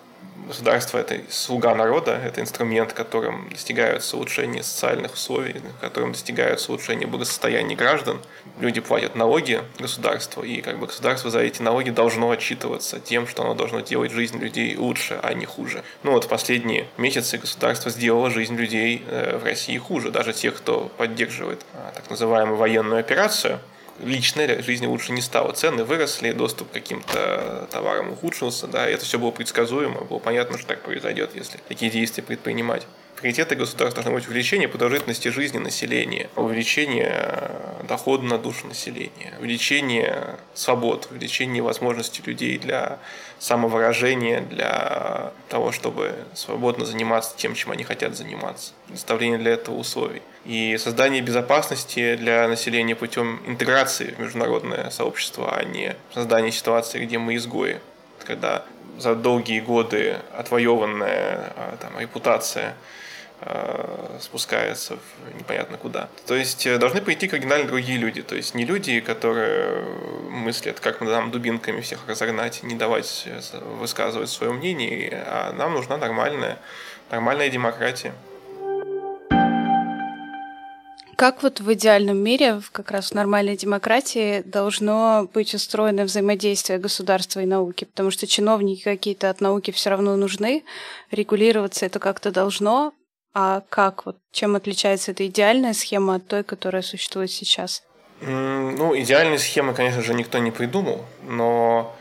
Государство– 0.47 0.99
это 1.01 1.21
слуга 1.31 1.75
народа, 1.75 2.13
это 2.13 2.41
инструмент, 2.41 2.93
которым 2.93 3.49
достигаются 3.51 4.17
улучшения 4.17 4.63
социальных 4.63 5.15
условий, 5.15 5.57
которым 5.81 6.13
достигаются 6.13 6.71
улучшения 6.73 7.07
благосостояния 7.07 7.77
граждан. 7.77 8.21
Люди 8.59 8.81
платят 8.81 9.15
налоги 9.15 9.63
государству, 9.79 10.43
и 10.43 10.61
как 10.61 10.79
бы 10.79 10.87
государство 10.87 11.31
за 11.31 11.41
эти 11.41 11.63
налоги 11.63 11.91
должно 11.91 12.31
отчитываться 12.31 13.01
тем, 13.01 13.27
что 13.27 13.43
оно 13.43 13.55
должно 13.55 13.81
делать 13.81 14.13
жизнь 14.13 14.39
людей 14.39 14.77
лучше, 14.77 15.19
а 15.23 15.35
не 15.35 15.47
хуже. 15.47 15.83
Ну 16.03 16.13
вот 16.13 16.25
в 16.25 16.29
последние 16.29 16.87
месяцы 16.97 17.39
государство 17.39 17.91
сделало 17.91 18.31
жизнь 18.31 18.57
людей 18.57 19.05
э, 19.07 19.37
в 19.37 19.45
России 19.45 19.79
хуже, 19.79 20.11
даже 20.11 20.33
тех, 20.33 20.57
кто 20.57 20.91
поддерживает 20.97 21.65
а, 21.75 21.93
так 21.95 22.09
называемую 22.11 22.57
военную 22.57 23.01
операцию– 23.01 23.61
личной 23.99 24.63
жизни 24.63 24.87
лучше 24.87 25.13
не 25.13 25.21
стало. 25.21 25.53
Цены 25.53 25.85
выросли, 25.85 26.33
доступ 26.33 26.71
к 26.71 26.73
каким-то 26.73 27.69
товарам 27.71 28.13
ухудшился, 28.13 28.67
да, 28.67 28.87
это 28.89 29.05
все 29.05 29.19
было 29.19 29.31
предсказуемо, 29.31 30.03
было 30.03 30.19
понятно, 30.19 30.59
что 30.59 30.69
так 30.69 30.83
произойдет, 30.83 31.31
если 31.35 31.59
такие 31.69 31.91
действия 31.91 32.23
предпринимать. 32.23 32.87
Приоритеты 33.21 33.55
государства 33.55 34.03
должны 34.03 34.19
быть 34.19 34.29
увеличение 34.29 34.67
продолжительности 34.67 35.29
жизни 35.29 35.59
населения, 35.59 36.31
увеличение 36.37 37.13
э, 37.13 37.83
дохода 37.87 38.25
на 38.25 38.39
душу 38.39 38.67
населения, 38.67 39.35
увеличение 39.39 40.39
свобод, 40.55 41.09
увеличение 41.11 41.63
возможностей 41.63 42.23
людей 42.25 42.57
для 42.57 42.99
самовыражения, 43.41 44.43
для 44.43 45.33
того, 45.49 45.73
чтобы 45.73 46.15
свободно 46.35 46.85
заниматься 46.85 47.35
тем, 47.37 47.55
чем 47.55 47.73
они 47.73 47.85
хотят 47.85 48.15
заниматься, 48.15 48.75
предоставление 48.87 49.39
для 49.39 49.53
этого 49.53 49.77
условий. 49.77 50.21
И 50.45 50.77
создание 50.79 51.23
безопасности 51.23 52.17
для 52.17 52.47
населения 52.47 52.95
путем 52.95 53.41
интеграции 53.47 54.15
в 54.17 54.21
международное 54.21 54.91
сообщество, 54.91 55.57
а 55.57 55.65
не 55.65 55.97
создание 56.13 56.53
ситуации, 56.53 57.05
где 57.05 57.19
мы 57.19 57.37
изгои. 57.37 57.81
Когда 58.27 58.65
за 58.99 59.15
долгие 59.15 59.61
годы 59.61 60.19
отвоеванная 60.37 61.53
а, 61.57 61.77
там, 61.81 61.99
репутация 61.99 62.77
спускается 64.21 64.97
в 64.97 65.39
непонятно 65.39 65.77
куда. 65.79 66.09
То 66.27 66.35
есть 66.35 66.67
э, 66.67 66.79
должны 66.79 67.01
прийти 67.01 67.27
кардинально 67.27 67.67
другие 67.67 67.99
люди. 67.99 68.23
То 68.23 68.37
есть 68.37 68.55
не 68.55 68.65
люди, 68.65 69.01
которые 69.01 69.83
мыслят, 70.31 70.81
как 70.81 71.01
нам 71.01 71.31
дубинками 71.31 71.81
всех 71.81 72.01
разогнать, 72.07 72.63
не 72.63 72.75
давать 72.75 73.25
э, 73.27 73.41
высказывать 73.79 74.29
свое 74.29 74.53
мнение, 74.53 75.25
а 75.27 75.53
нам 75.53 75.75
нужна 75.75 75.97
нормальная, 75.97 76.59
нормальная 77.11 77.49
демократия. 77.49 78.13
Как 81.17 81.43
вот 81.43 81.61
в 81.61 81.71
идеальном 81.75 82.17
мире, 82.17 82.63
как 82.73 82.91
раз 82.91 83.11
в 83.11 83.15
нормальной 83.15 83.55
демократии, 83.55 84.41
должно 84.41 85.29
быть 85.35 85.53
устроено 85.53 86.05
взаимодействие 86.05 86.79
государства 86.79 87.41
и 87.41 87.47
науки? 87.47 87.85
Потому 87.85 88.11
что 88.11 88.27
чиновники 88.27 88.83
какие-то 88.83 89.29
от 89.29 89.43
науки 89.43 89.71
все 89.71 89.91
равно 89.91 90.17
нужны, 90.17 90.65
регулироваться 91.11 91.85
это 91.85 91.99
как-то 91.99 92.31
должно, 92.31 92.95
а 93.35 93.63
как, 93.69 94.07
вот, 94.07 94.17
чем 94.33 94.57
отличается 94.57 95.13
эта 95.13 95.27
идеальная 95.27 95.73
схема 95.73 96.17
от 96.17 96.27
той, 96.27 96.43
которая 96.43 96.83
существует 96.83 97.31
сейчас? 97.31 97.83
Ну, 98.21 98.99
идеальной 98.99 99.39
схемы, 99.39 99.73
конечно 99.75 100.03
же, 100.03 100.15
никто 100.15 100.39
не 100.39 100.51
придумал, 100.51 101.05
но 101.23 101.97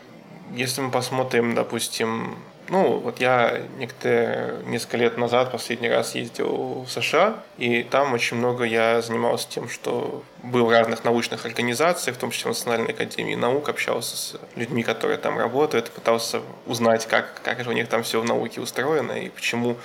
если 0.54 0.80
мы 0.82 0.90
посмотрим, 0.90 1.54
допустим, 1.54 2.36
Ну, 2.70 3.00
вот 3.00 3.20
я 3.20 3.62
некоторые, 3.78 4.62
несколько 4.66 4.96
лет 4.96 5.18
назад 5.18 5.50
последний 5.50 5.88
раз 5.88 6.14
ездил 6.14 6.84
в 6.84 6.88
США, 6.88 7.42
и 7.58 7.82
там 7.82 8.12
очень 8.12 8.36
много 8.36 8.62
я 8.62 9.02
занимался 9.02 9.48
тем, 9.48 9.68
что 9.68 10.22
был 10.44 10.66
в 10.66 10.70
разных 10.70 11.02
научных 11.02 11.46
организациях, 11.46 12.16
в 12.16 12.20
том 12.20 12.30
числе 12.30 12.44
в 12.52 12.54
Национальной 12.54 12.92
академии 12.92 13.34
наук, 13.34 13.68
общался 13.68 14.16
с 14.16 14.36
людьми, 14.54 14.84
которые 14.84 15.18
там 15.18 15.36
работают, 15.36 15.90
пытался 15.90 16.42
узнать, 16.66 17.06
как, 17.06 17.42
как 17.42 17.64
же 17.64 17.70
у 17.70 17.72
них 17.72 17.88
там 17.88 18.04
все 18.04 18.20
в 18.20 18.24
науке 18.24 18.60
устроено, 18.60 19.12
и 19.12 19.30
почему 19.30 19.76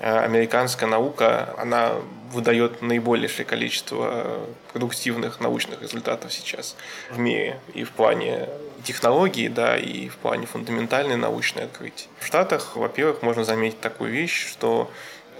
американская 0.00 0.88
наука, 0.88 1.54
она 1.58 1.94
выдает 2.32 2.82
наибольшее 2.82 3.46
количество 3.46 4.40
продуктивных 4.72 5.40
научных 5.40 5.80
результатов 5.80 6.32
сейчас 6.32 6.76
в 7.10 7.18
мире 7.18 7.58
и 7.74 7.84
в 7.84 7.90
плане 7.90 8.48
технологий, 8.84 9.48
да, 9.48 9.76
и 9.76 10.08
в 10.08 10.16
плане 10.16 10.46
фундаментальной 10.46 11.16
научной 11.16 11.64
открытий. 11.64 12.08
В 12.20 12.26
Штатах, 12.26 12.76
во-первых, 12.76 13.22
можно 13.22 13.44
заметить 13.44 13.80
такую 13.80 14.12
вещь, 14.12 14.46
что 14.48 14.90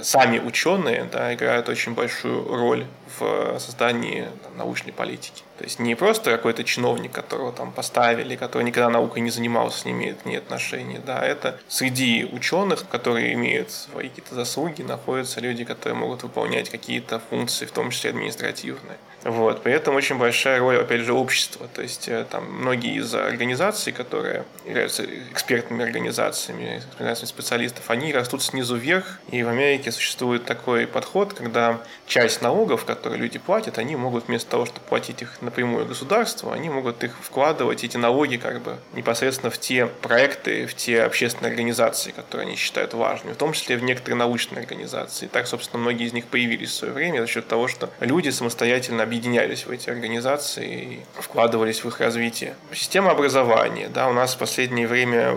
сами 0.00 0.38
ученые 0.38 1.04
да, 1.04 1.34
играют 1.34 1.68
очень 1.68 1.94
большую 1.94 2.48
роль 2.48 2.86
в 3.18 3.58
создании 3.58 4.28
там, 4.42 4.56
научной 4.56 4.92
политики. 4.92 5.42
То 5.58 5.64
есть 5.64 5.80
не 5.80 5.96
просто 5.96 6.30
какой-то 6.30 6.62
чиновник, 6.62 7.10
которого 7.10 7.52
там 7.52 7.72
поставили, 7.72 8.36
который 8.36 8.62
никогда 8.62 8.88
наукой 8.90 9.22
не 9.22 9.30
занимался, 9.30 9.88
не 9.88 9.92
имеет 9.92 10.22
к 10.22 10.24
ней 10.24 10.38
отношения. 10.38 11.00
Да, 11.04 11.20
это 11.20 11.58
среди 11.66 12.24
ученых, 12.24 12.88
которые 12.88 13.34
имеют 13.34 13.72
свои 13.72 14.08
какие-то 14.08 14.36
заслуги, 14.36 14.82
находятся 14.82 15.40
люди, 15.40 15.64
которые 15.64 15.98
могут 15.98 16.22
выполнять 16.22 16.70
какие-то 16.70 17.18
функции, 17.18 17.66
в 17.66 17.72
том 17.72 17.90
числе 17.90 18.10
административные. 18.10 18.98
Вот. 19.24 19.62
При 19.62 19.72
этом 19.72 19.96
очень 19.96 20.16
большая 20.16 20.60
роль, 20.60 20.78
опять 20.78 21.00
же, 21.00 21.12
общества. 21.12 21.68
То 21.74 21.82
есть 21.82 22.08
э, 22.08 22.24
там 22.30 22.44
многие 22.50 22.96
из 22.96 23.14
организаций, 23.14 23.92
которые 23.92 24.44
являются 24.64 25.04
экспертными 25.32 25.84
организациями, 25.84 26.82
организациями 26.92 27.28
специалистов, 27.28 27.90
они 27.90 28.12
растут 28.12 28.42
снизу 28.42 28.76
вверх. 28.76 29.18
И 29.30 29.42
в 29.42 29.48
Америке 29.48 29.90
существует 29.90 30.44
такой 30.44 30.86
подход, 30.86 31.34
когда 31.34 31.80
часть 32.06 32.42
налогов, 32.42 32.84
которые 32.84 33.18
люди 33.18 33.38
платят, 33.38 33.78
они 33.78 33.96
могут 33.96 34.28
вместо 34.28 34.50
того, 34.50 34.66
чтобы 34.66 34.86
платить 34.86 35.22
их 35.22 35.42
напрямую 35.42 35.86
государству, 35.86 36.52
они 36.52 36.70
могут 36.70 37.02
их 37.02 37.12
вкладывать, 37.20 37.84
эти 37.84 37.96
налоги, 37.96 38.36
как 38.36 38.62
бы 38.62 38.76
непосредственно 38.94 39.50
в 39.50 39.58
те 39.58 39.86
проекты, 39.86 40.66
в 40.66 40.74
те 40.74 41.02
общественные 41.02 41.50
организации, 41.50 42.12
которые 42.12 42.46
они 42.46 42.56
считают 42.56 42.94
важными, 42.94 43.34
в 43.34 43.36
том 43.36 43.52
числе 43.52 43.76
в 43.76 43.82
некоторые 43.82 44.16
научные 44.16 44.60
организации. 44.60 45.26
И 45.26 45.28
так, 45.28 45.46
собственно, 45.46 45.82
многие 45.82 46.06
из 46.06 46.12
них 46.12 46.26
появились 46.26 46.70
в 46.70 46.74
свое 46.74 46.92
время 46.92 47.20
за 47.20 47.26
счет 47.26 47.48
того, 47.48 47.68
что 47.68 47.90
люди 48.00 48.30
самостоятельно 48.30 49.02
объединялись 49.08 49.66
в 49.66 49.70
эти 49.70 49.90
организации 49.90 50.68
и 50.68 51.00
вкладывались 51.20 51.82
в 51.82 51.88
их 51.88 52.00
развитие. 52.00 52.54
Система 52.72 53.10
образования. 53.10 53.88
Да, 53.88 54.08
у 54.08 54.12
нас 54.12 54.34
в 54.34 54.38
последнее 54.38 54.86
время 54.86 55.36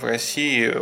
в 0.00 0.04
России 0.04 0.74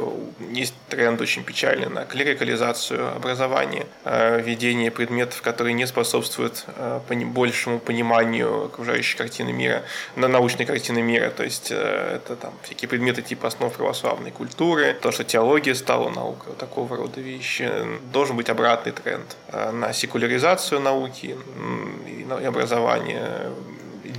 есть 0.53 0.75
тренд 0.89 1.21
очень 1.21 1.43
печальный 1.45 1.89
на 1.89 2.05
клерикализацию 2.05 3.15
образования, 3.17 3.87
э, 4.05 4.41
введение 4.41 4.91
предметов, 4.91 5.43
которые 5.43 5.75
не 5.75 5.87
способствуют 5.87 6.65
э, 6.67 7.01
большему 7.25 7.79
пониманию 7.79 8.67
окружающей 8.67 9.17
картины 9.17 9.53
мира, 9.53 9.83
на 10.17 10.29
научной 10.29 10.67
картины 10.67 11.03
мира. 11.03 11.31
То 11.31 11.45
есть 11.45 11.71
э, 11.71 12.17
это 12.17 12.37
там 12.37 12.55
всякие 12.63 12.89
предметы 12.89 13.23
типа 13.23 13.49
основ 13.49 13.73
православной 13.73 14.31
культуры, 14.31 14.95
то, 15.01 15.11
что 15.11 15.25
теология 15.25 15.75
стала 15.75 16.09
вот 16.09 16.59
такого 16.59 16.97
рода 16.97 17.21
вещи. 17.21 17.71
Должен 18.13 18.37
быть 18.37 18.49
обратный 18.49 18.93
тренд 18.93 19.37
на 19.73 19.93
секуляризацию 19.93 20.81
науки 20.81 21.37
и 22.07 22.27
образования 22.47 23.51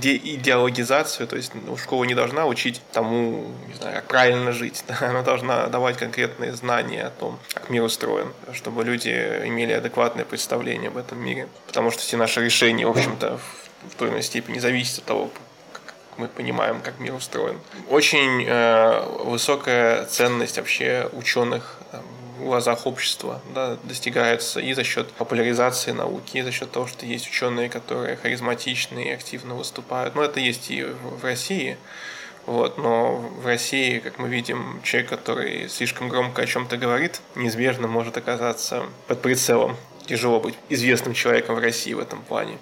идеологизацию, 0.06 1.26
то 1.26 1.36
есть 1.36 1.52
ну, 1.54 1.76
школа 1.76 2.04
не 2.04 2.14
должна 2.14 2.46
учить 2.46 2.80
тому, 2.92 3.52
не 3.68 3.74
знаю, 3.74 3.96
как 3.96 4.06
правильно 4.06 4.52
жить, 4.52 4.84
она 5.00 5.22
должна 5.22 5.66
давать 5.68 5.96
конкретные 5.96 6.52
знания 6.52 7.04
о 7.04 7.10
том, 7.10 7.38
как 7.54 7.70
мир 7.70 7.82
устроен, 7.82 8.32
чтобы 8.52 8.84
люди 8.84 9.10
имели 9.44 9.72
адекватное 9.72 10.24
представление 10.24 10.88
об 10.88 10.96
этом 10.96 11.18
мире, 11.18 11.48
потому 11.66 11.90
что 11.90 12.00
все 12.00 12.16
наши 12.16 12.44
решения, 12.44 12.86
в 12.86 12.90
общем-то, 12.90 13.38
в 13.90 13.94
той 13.94 14.08
или 14.08 14.14
иной 14.14 14.22
степени 14.22 14.58
зависят 14.58 14.98
от 14.98 15.04
того, 15.04 15.30
мы 16.18 16.26
понимаем, 16.26 16.80
как 16.80 16.98
мир 16.98 17.14
устроен. 17.14 17.58
Очень 17.88 18.44
э, 18.44 19.04
высокая 19.24 20.04
ценность 20.06 20.56
вообще 20.56 21.08
ученых 21.12 21.77
в 22.38 22.44
глазах 22.44 22.86
общества 22.86 23.40
да, 23.54 23.76
достигается 23.84 24.60
и 24.60 24.72
за 24.72 24.84
счет 24.84 25.10
популяризации 25.12 25.92
науки, 25.92 26.38
и 26.38 26.42
за 26.42 26.52
счет 26.52 26.70
того, 26.70 26.86
что 26.86 27.04
есть 27.06 27.28
ученые, 27.28 27.68
которые 27.68 28.16
харизматичны 28.16 29.08
и 29.08 29.10
активно 29.10 29.54
выступают. 29.54 30.14
Но 30.14 30.22
это 30.22 30.40
есть 30.40 30.70
и 30.70 30.84
в 30.84 31.24
России. 31.24 31.76
Вот, 32.46 32.78
но 32.78 33.16
в 33.16 33.44
России, 33.44 33.98
как 33.98 34.18
мы 34.18 34.28
видим, 34.28 34.80
человек, 34.82 35.10
который 35.10 35.68
слишком 35.68 36.08
громко 36.08 36.42
о 36.42 36.46
чем-то 36.46 36.78
говорит, 36.78 37.20
неизбежно 37.34 37.88
может 37.88 38.16
оказаться 38.16 38.86
под 39.06 39.20
прицелом. 39.20 39.76
Тяжело 40.06 40.40
быть 40.40 40.54
известным 40.70 41.12
человеком 41.12 41.56
в 41.56 41.58
России 41.58 41.92
в 41.92 41.98
этом 41.98 42.22
плане. 42.22 42.56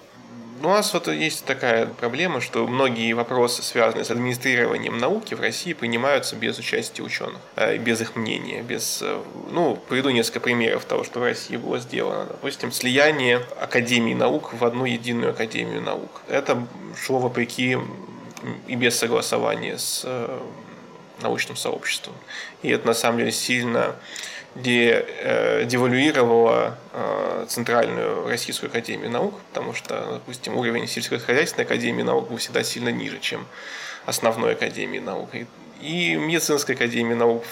У 0.59 0.69
нас 0.69 0.91
вот 0.93 1.07
есть 1.07 1.45
такая 1.45 1.85
проблема, 1.85 2.41
что 2.41 2.65
многие 2.65 3.13
вопросы, 3.13 3.61
связанные 3.61 4.05
с 4.05 4.09
администрированием 4.09 4.97
науки 4.97 5.35
в 5.35 5.39
России, 5.39 5.73
принимаются 5.73 6.35
без 6.35 6.57
участия 6.57 7.03
ученых, 7.03 7.39
э, 7.55 7.77
без 7.77 8.01
их 8.01 8.15
мнения, 8.15 8.63
без... 8.63 9.01
Э, 9.03 9.21
ну, 9.51 9.75
приведу 9.87 10.09
несколько 10.09 10.39
примеров 10.39 10.85
того, 10.85 11.03
что 11.03 11.19
в 11.19 11.23
России 11.23 11.57
было 11.57 11.77
сделано. 11.77 12.25
Допустим, 12.25 12.71
слияние 12.71 13.45
Академии 13.61 14.15
наук 14.15 14.53
в 14.53 14.65
одну 14.65 14.85
единую 14.85 15.31
Академию 15.31 15.81
наук. 15.81 16.21
Это 16.27 16.65
шло 16.99 17.19
вопреки 17.19 17.77
и 18.67 18.75
без 18.75 18.97
согласования 18.97 19.77
с 19.77 20.01
э, 20.05 20.39
научным 21.21 21.55
сообществом. 21.55 22.15
И 22.63 22.69
это 22.69 22.87
на 22.87 22.93
самом 22.95 23.19
деле 23.19 23.31
сильно 23.31 23.95
де, 24.55 25.05
э, 25.19 25.65
девалюировала 25.65 26.77
э, 26.93 27.26
Центральную 27.47 28.27
Российскую 28.27 28.69
Академию 28.69 29.09
Наук, 29.09 29.39
потому 29.49 29.73
что, 29.73 30.13
допустим, 30.13 30.55
уровень 30.55 30.87
сельскохозяйственной 30.87 31.65
Академии 31.65 32.03
Наук 32.03 32.29
был 32.29 32.37
всегда 32.37 32.63
сильно 32.63 32.89
ниже, 32.89 33.19
чем 33.19 33.45
основной 34.05 34.53
Академии 34.53 34.99
Наук. 34.99 35.29
И 35.81 36.15
медицинской 36.15 36.75
Академии 36.75 37.13
Наук 37.13 37.43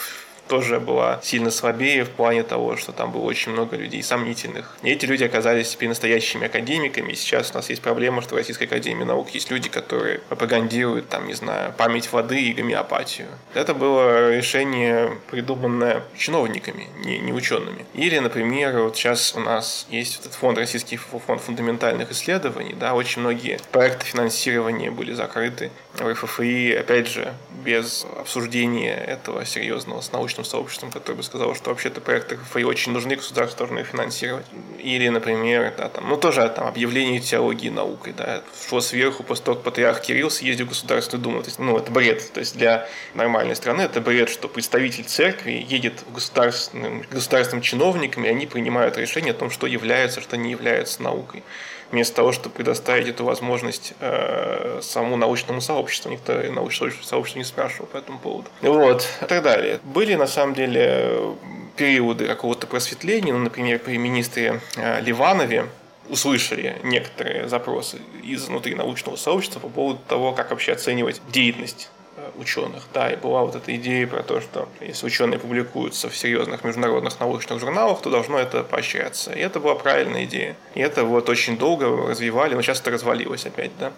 тоже 0.48 0.80
была 0.80 1.20
сильно 1.24 1.52
слабее 1.52 2.04
в 2.04 2.10
плане 2.10 2.44
того, 2.44 2.78
что 2.78 2.92
там 2.92 3.12
было 3.12 3.24
очень 3.24 3.52
много 3.52 3.76
людей 3.76 4.04
сомнительных. 4.04 4.78
И 4.84 4.90
эти 4.90 5.06
люди 5.06 5.24
оказались 5.24 5.70
теперь 5.70 5.90
настоящими 5.90 6.46
академиками. 6.46 7.12
И 7.12 7.16
сейчас 7.16 7.52
у 7.52 7.56
нас 7.56 7.70
есть 7.70 7.82
проблема, 7.82 8.22
что 8.22 8.36
в 8.36 8.38
Российской 8.38 8.66
Академии 8.66 9.04
Наук 9.04 9.30
есть 9.32 9.52
люди, 9.52 9.70
которые 9.70 10.20
пропагандируют, 10.20 11.10
там, 11.10 11.28
не 11.28 11.34
знаю, 11.34 11.74
память 11.78 12.12
воды 12.12 12.42
и 12.42 12.54
гомеопатию. 12.54 13.28
Это 13.54 13.74
было 13.74 14.36
решение, 14.36 15.18
придуманное 15.30 16.04
чиновниками, 16.18 16.88
не, 17.04 17.20
не 17.20 17.34
учеными. 17.34 17.86
Или, 17.94 18.20
например, 18.20 18.80
вот 18.80 18.96
сейчас 18.96 19.36
у 19.36 19.40
нас 19.40 19.88
есть 19.90 20.20
этот 20.20 20.34
фонд, 20.34 20.58
Российский 20.58 20.98
фонд 20.98 21.42
фундаментальных 21.42 22.12
исследований, 22.12 22.74
да, 22.74 22.94
очень 22.94 23.22
многие 23.22 23.60
проекты 23.72 24.06
финансирования 24.06 24.92
были 24.92 25.14
закрыты 25.14 25.72
в 26.02 26.12
РФФИ, 26.12 26.74
опять 26.74 27.08
же, 27.08 27.34
без 27.64 28.06
обсуждения 28.20 28.96
этого 28.96 29.46
серьезного 29.46 30.02
с 30.02 30.12
научным 30.12 30.46
сообществом, 30.46 30.92
которое 30.92 31.18
бы 31.18 31.24
сказало, 31.24 31.56
что 31.56 31.70
вообще-то 31.70 32.02
проекты 32.02 32.36
РФФИ 32.36 32.64
очень 32.64 32.92
нужны, 32.92 33.16
государство 33.16 33.60
должно 33.60 33.80
их 33.80 33.88
финансировать. 33.88 34.46
Или, 34.80 35.10
например, 35.10 35.74
да, 35.78 35.90
там, 35.90 36.08
ну 36.10 36.18
тоже 36.18 36.48
там 36.50 36.68
объявление 36.68 37.20
теологии 37.20 37.70
наукой, 37.70 38.14
да, 38.14 38.44
шло 38.68 38.82
сверху 38.82 39.24
после 39.24 39.46
того, 39.46 39.56
как 39.56 39.66
патриарх 39.66 40.02
Кирилл 40.02 40.30
съездил 40.30 40.68
в 40.68 40.70
Государственную 40.70 41.24
Думу. 41.24 41.42
То 41.42 41.48
есть, 41.48 41.60
ну, 41.60 41.78
это 41.78 41.92
бред. 41.92 42.32
То 42.34 42.40
есть 42.40 42.56
для 42.58 42.88
нормальной 43.14 43.56
страны 43.56 43.82
это 43.82 44.02
бред, 44.02 44.30
что 44.30 44.48
представитель 44.48 45.06
церкви 45.06 45.66
едет 45.68 46.04
в 46.08 46.14
государственным, 46.14 47.04
государственным 47.10 47.62
чиновниками, 47.62 48.28
и 48.28 48.30
они 48.30 48.46
принимают 48.46 48.98
решение 48.98 49.32
о 49.32 49.36
том, 49.36 49.50
что 49.50 49.68
является, 49.68 50.22
что 50.22 50.38
не 50.38 50.52
является 50.52 51.02
наукой 51.02 51.44
вместо 51.92 52.16
того, 52.16 52.32
чтобы 52.32 52.56
предоставить 52.56 53.08
эту 53.08 53.24
возможность 53.26 53.94
э, 54.00 54.80
самому 54.82 55.18
научному 55.18 55.62
сообществу. 55.62 56.12
Никто 56.12 56.34
научное 56.52 56.92
сообщество 57.02 57.40
не 57.40 57.46
спрашивал 57.46 57.88
по 57.88 57.98
этому 57.98 58.20
поводу. 58.20 58.50
Вот, 58.62 59.08
и 59.22 59.26
так 59.26 59.44
далее. 59.44 59.80
Были, 59.84 60.16
на 60.16 60.28
самом 60.28 60.56
деле, 60.56 61.36
периоды 61.76 62.28
какого-то 62.28 62.68
просветления, 62.68 63.34
ну, 63.34 63.40
например, 63.40 63.80
при 63.80 63.98
министре 63.98 64.62
э, 64.76 65.02
Ливанове, 65.02 65.68
услышали 66.10 66.78
некоторые 66.84 67.48
запросы 67.48 68.00
из 68.24 68.46
внутри 68.48 68.76
научного 68.76 69.16
сообщества 69.16 69.60
по 69.60 69.70
поводу 69.70 70.00
того, 70.08 70.34
как 70.34 70.52
вообще 70.52 70.74
оценивать 70.74 71.22
деятельность 71.32 71.90
ученых. 72.36 72.84
Да, 72.94 73.12
и 73.12 73.16
была 73.16 73.44
вот 73.44 73.56
эта 73.56 73.76
идея 73.76 74.08
про 74.08 74.24
то, 74.24 74.42
что 74.42 74.70
если 74.80 75.06
ученые 75.06 75.40
публикуются 75.40 76.10
в 76.10 76.18
серьезных 76.18 76.64
международных 76.64 77.20
научных 77.20 77.60
журналах, 77.60 78.02
то 78.02 78.10
должно 78.10 78.40
это 78.40 78.64
поощряться. 78.64 79.34
И 79.34 79.40
это 79.40 79.60
была 79.60 79.76
правильная 79.76 80.26
идея. 80.26 80.56
И 80.74 80.82
это 80.82 81.04
вот 81.04 81.30
очень 81.30 81.58
долго 81.58 82.10
развивали, 82.10 82.56
но 82.56 82.62
сейчас 82.62 82.82
это 82.82 82.92
развалилось 82.92 83.46
опять, 83.46 83.72
да. 83.78 83.92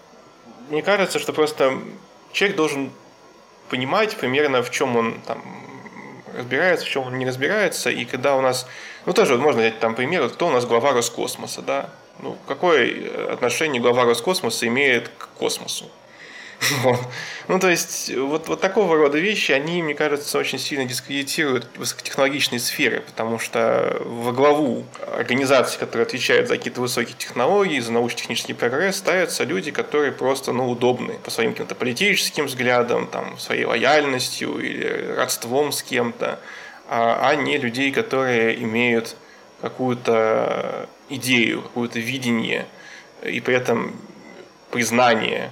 Мне 0.69 0.82
кажется, 0.82 1.19
что 1.19 1.32
просто 1.34 1.77
человек 2.32 2.58
должен 2.58 2.91
понимать 3.69 4.15
примерно, 4.17 4.63
в 4.63 4.71
чем 4.71 4.95
он 4.95 5.21
там 5.25 5.41
разбирается, 6.36 6.86
в 6.86 6.89
чем 6.89 7.08
он 7.08 7.17
не 7.17 7.25
разбирается, 7.25 7.89
и 7.89 8.06
когда 8.06 8.36
у 8.36 8.41
нас, 8.41 8.67
ну 9.06 9.13
тоже 9.13 9.34
вот 9.34 9.41
можно 9.41 9.62
взять 9.62 9.80
там 9.80 9.95
пример, 9.95 10.30
кто 10.30 10.47
у 10.47 10.51
нас 10.51 10.65
глава 10.65 10.93
Роскосмоса, 10.93 11.62
да, 11.62 11.89
ну 12.19 12.38
какое 12.47 13.32
отношение 13.32 13.82
глава 13.82 14.06
Роскосмоса 14.06 14.67
имеет 14.67 15.10
к 15.10 15.30
космосу? 15.38 15.89
Вот. 16.84 17.00
Ну, 17.48 17.60
то 17.60 17.70
есть, 17.70 18.13
вот, 18.13 18.48
вот 18.48 18.62
такого 18.62 18.96
рода 18.98 19.17
вещи, 19.17 19.52
они, 19.52 19.82
мне 19.82 19.93
кажется, 19.93 20.38
очень 20.38 20.60
сильно 20.60 20.86
дискредитируют 20.86 21.67
высокотехнологичные 21.78 22.60
сферы, 22.60 23.02
потому 23.02 23.39
что 23.39 24.02
во 24.04 24.34
главу 24.34 24.86
организации, 25.15 25.78
которые 25.78 26.06
отвечают 26.06 26.48
за 26.48 26.58
какие-то 26.58 26.82
высокие 26.82 27.15
технологии, 27.17 27.80
за 27.80 27.91
научно-технический 27.91 28.54
прогресс, 28.54 28.98
ставятся 28.98 29.43
люди, 29.43 29.72
которые 29.72 30.12
просто, 30.12 30.52
ну, 30.52 30.70
удобны 30.70 31.13
по 31.24 31.32
своим 31.32 31.52
каким-то 31.52 31.76
политическим 31.76 32.48
взглядам, 32.48 33.08
там, 33.08 33.38
своей 33.39 33.65
лояльностью 33.65 34.58
или 34.60 35.13
родством 35.15 35.72
с 35.72 35.84
кем-то, 35.84 36.39
а, 36.89 37.30
а 37.30 37.36
не 37.36 37.58
людей, 37.58 37.91
которые 37.91 38.62
имеют 38.62 39.15
какую-то 39.62 40.89
идею, 41.10 41.62
какое-то 41.62 42.00
видение 42.00 42.65
и 43.24 43.39
при 43.39 43.56
этом 43.56 43.96
признание 44.72 45.52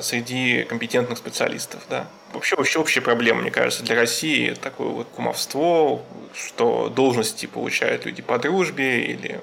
среди 0.00 0.62
компетентных 0.62 1.18
специалистов. 1.18 1.82
Да. 1.90 2.08
Вообще, 2.32 2.56
вообще 2.56 2.78
общая 2.78 3.00
проблема, 3.00 3.42
мне 3.42 3.50
кажется, 3.50 3.82
для 3.82 3.96
России 3.96 4.54
такое 4.54 4.88
вот 4.88 5.08
кумовство, 5.08 6.02
что 6.34 6.88
должности 6.88 7.46
получают 7.46 8.06
люди 8.06 8.22
по 8.22 8.38
дружбе 8.38 9.02
или 9.04 9.40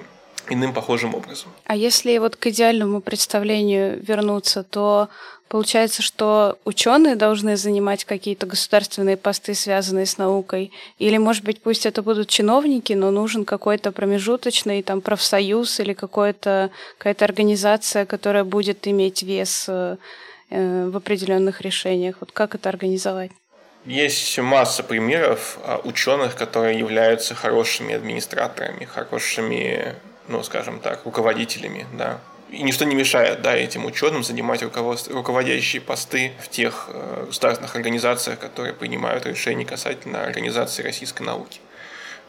иным 0.49 0.73
похожим 0.73 1.15
образом. 1.15 1.51
А 1.65 1.75
если 1.75 2.17
вот 2.17 2.35
к 2.35 2.47
идеальному 2.47 3.01
представлению 3.01 3.99
вернуться, 4.01 4.63
то 4.63 5.09
получается, 5.53 6.01
что 6.01 6.57
ученые 6.65 7.15
должны 7.15 7.57
занимать 7.57 8.05
какие-то 8.05 8.47
государственные 8.47 9.17
посты, 9.17 9.53
связанные 9.53 10.07
с 10.07 10.17
наукой, 10.17 10.71
или, 10.97 11.17
может 11.17 11.43
быть, 11.43 11.61
пусть 11.61 11.85
это 11.85 12.01
будут 12.01 12.27
чиновники, 12.27 12.93
но 12.93 13.11
нужен 13.11 13.45
какой-то 13.45 13.91
промежуточный 13.91 14.81
там 14.81 14.99
профсоюз 15.01 15.79
или 15.79 15.93
какая-то 15.93 16.71
организация, 17.19 18.07
которая 18.07 18.43
будет 18.43 18.87
иметь 18.87 19.21
вес 19.21 19.65
э, 19.67 19.97
в 20.49 20.97
определенных 20.97 21.61
решениях. 21.61 22.15
Вот 22.19 22.31
как 22.31 22.55
это 22.55 22.69
организовать? 22.69 23.29
Есть 23.85 24.39
масса 24.39 24.81
примеров 24.81 25.59
а, 25.63 25.79
ученых, 25.83 26.35
которые 26.35 26.79
являются 26.79 27.35
хорошими 27.35 27.93
администраторами, 27.93 28.85
хорошими 28.85 29.93
ну, 30.27 30.41
скажем 30.41 30.79
так, 30.79 31.05
руководителями, 31.05 31.85
да. 31.93 32.19
И 32.53 32.61
ничто 32.61 32.85
не 32.85 32.93
мешает 32.93 33.41
да, 33.41 33.55
этим 33.55 33.83
ученым 33.83 34.23
занимать 34.23 34.61
руководящие 34.61 35.81
посты 35.81 36.33
в 36.39 36.49
тех 36.49 36.87
э, 36.89 37.25
государственных 37.25 37.75
организациях, 37.75 38.37
которые 38.37 38.75
принимают 38.75 39.25
решения 39.25 39.65
касательно 39.65 40.23
организации 40.23 40.83
российской 40.83 41.23
науки. 41.23 41.59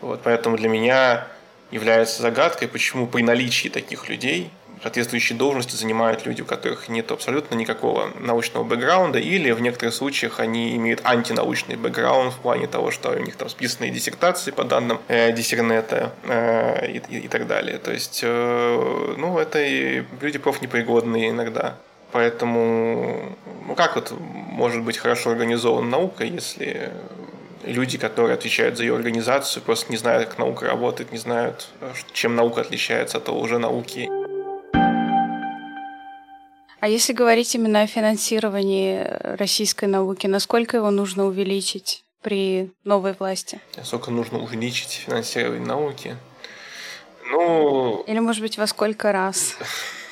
Вот, 0.00 0.22
поэтому 0.24 0.56
для 0.56 0.70
меня 0.70 1.26
является 1.70 2.22
загадкой, 2.22 2.68
почему 2.68 3.06
при 3.06 3.20
наличии 3.22 3.68
таких 3.68 4.08
людей 4.08 4.50
соответствующие 4.85 5.38
должности 5.38 5.77
занимают 5.77 6.27
люди, 6.27 6.42
у 6.42 6.44
которых 6.44 6.90
нет 6.90 7.11
абсолютно 7.11 7.55
никакого 7.55 8.11
научного 8.20 8.64
бэкграунда, 8.64 9.18
или 9.18 9.51
в 9.51 9.62
некоторых 9.62 9.94
случаях 9.94 10.40
они 10.40 10.77
имеют 10.77 11.01
антинаучный 11.05 11.77
бэкграунд 11.77 12.35
в 12.35 12.38
плане 12.40 12.66
того, 12.66 12.90
что 12.90 13.09
у 13.09 13.18
них 13.18 13.35
там 13.37 13.49
списанные 13.49 13.90
диссертации 13.90 14.51
по 14.51 14.62
данным 14.62 15.01
э, 15.09 15.33
диссернета 15.33 16.12
э, 16.25 16.87
и, 16.92 17.03
и, 17.09 17.18
и 17.20 17.29
так 17.29 17.47
далее. 17.47 17.79
То 17.79 17.92
есть, 17.92 18.20
э, 18.23 19.14
ну, 19.16 19.38
это 19.38 19.59
и 19.62 20.05
люди 20.20 20.37
профнепригодные 20.38 21.31
иногда. 21.31 21.77
Поэтому, 22.12 23.35
ну 23.66 23.75
как 23.75 23.97
вот 23.97 24.12
может 24.20 24.83
быть 24.83 24.99
хорошо 24.99 25.31
организована 25.31 25.88
наука, 25.88 26.25
если 26.25 26.92
люди, 27.64 27.97
которые 27.97 28.35
отвечают 28.35 28.77
за 28.77 28.83
ее 28.83 28.94
организацию, 28.94 29.62
просто 29.62 29.90
не 29.90 29.97
знают, 29.97 30.29
как 30.29 30.38
наука 30.38 30.66
работает, 30.66 31.11
не 31.11 31.18
знают, 31.18 31.68
э, 31.81 31.90
чем 32.12 32.37
наука 32.37 32.61
отличается 32.61 33.16
от 33.16 33.31
уже 33.31 33.59
науки. 33.59 34.11
А 36.85 36.87
если 36.87 37.14
говорить 37.14 37.55
именно 37.55 37.81
о 37.81 37.87
финансировании 37.87 38.99
э, 38.99 39.37
российской 39.37 39.87
науки, 39.87 40.27
насколько 40.27 40.77
его 40.77 40.90
нужно 40.90 41.25
увеличить 41.25 42.05
при 42.20 42.75
новой 42.85 43.14
власти? 43.14 43.59
Насколько 43.79 44.11
нужно 44.11 44.38
увеличить 44.38 44.90
финансирование 44.90 45.66
науки? 45.66 46.14
Ну... 47.31 48.05
Или, 48.07 48.18
может 48.18 48.42
быть, 48.42 48.59
во 48.59 48.66
сколько 48.66 49.12
раз? 49.12 49.57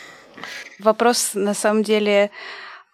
Вопрос, 0.79 1.33
на 1.35 1.53
самом 1.53 1.83
деле, 1.83 2.31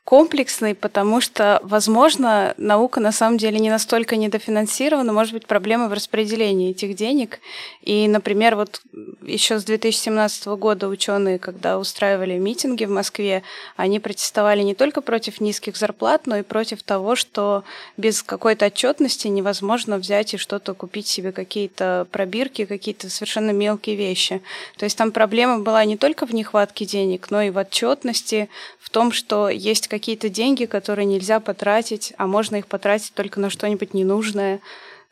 комплексный, 0.08 0.74
потому 0.74 1.20
что, 1.20 1.60
возможно, 1.62 2.54
наука 2.56 2.98
на 2.98 3.12
самом 3.12 3.36
деле 3.36 3.58
не 3.58 3.68
настолько 3.68 4.16
недофинансирована, 4.16 5.12
может 5.12 5.34
быть, 5.34 5.46
проблема 5.46 5.88
в 5.88 5.92
распределении 5.92 6.70
этих 6.70 6.94
денег. 6.94 7.40
И, 7.82 8.08
например, 8.08 8.56
вот 8.56 8.80
еще 9.20 9.58
с 9.58 9.64
2017 9.64 10.46
года 10.46 10.88
ученые, 10.88 11.38
когда 11.38 11.78
устраивали 11.78 12.38
митинги 12.38 12.86
в 12.86 12.90
Москве, 12.90 13.42
они 13.76 14.00
протестовали 14.00 14.62
не 14.62 14.74
только 14.74 15.02
против 15.02 15.42
низких 15.42 15.76
зарплат, 15.76 16.26
но 16.26 16.38
и 16.38 16.42
против 16.42 16.82
того, 16.82 17.14
что 17.14 17.64
без 17.98 18.22
какой-то 18.22 18.64
отчетности 18.64 19.28
невозможно 19.28 19.98
взять 19.98 20.32
и 20.32 20.38
что-то 20.38 20.72
купить 20.72 21.06
себе 21.06 21.32
какие-то 21.32 22.06
пробирки, 22.10 22.64
какие-то 22.64 23.10
совершенно 23.10 23.50
мелкие 23.50 23.94
вещи. 23.94 24.40
То 24.78 24.84
есть 24.84 24.96
там 24.96 25.12
проблема 25.12 25.58
была 25.58 25.84
не 25.84 25.98
только 25.98 26.24
в 26.24 26.32
нехватке 26.32 26.86
денег, 26.86 27.30
но 27.30 27.42
и 27.42 27.50
в 27.50 27.58
отчетности, 27.58 28.48
в 28.80 28.88
том, 28.88 29.12
что 29.12 29.50
есть 29.50 29.86
какие-то 29.86 29.97
деньги, 30.28 30.64
которые 30.64 31.06
нельзя 31.06 31.40
потратить, 31.40 32.12
а 32.16 32.26
можно 32.26 32.56
их 32.56 32.66
потратить 32.66 33.14
только 33.14 33.40
на 33.40 33.50
что-нибудь 33.50 33.94
ненужное. 33.94 34.60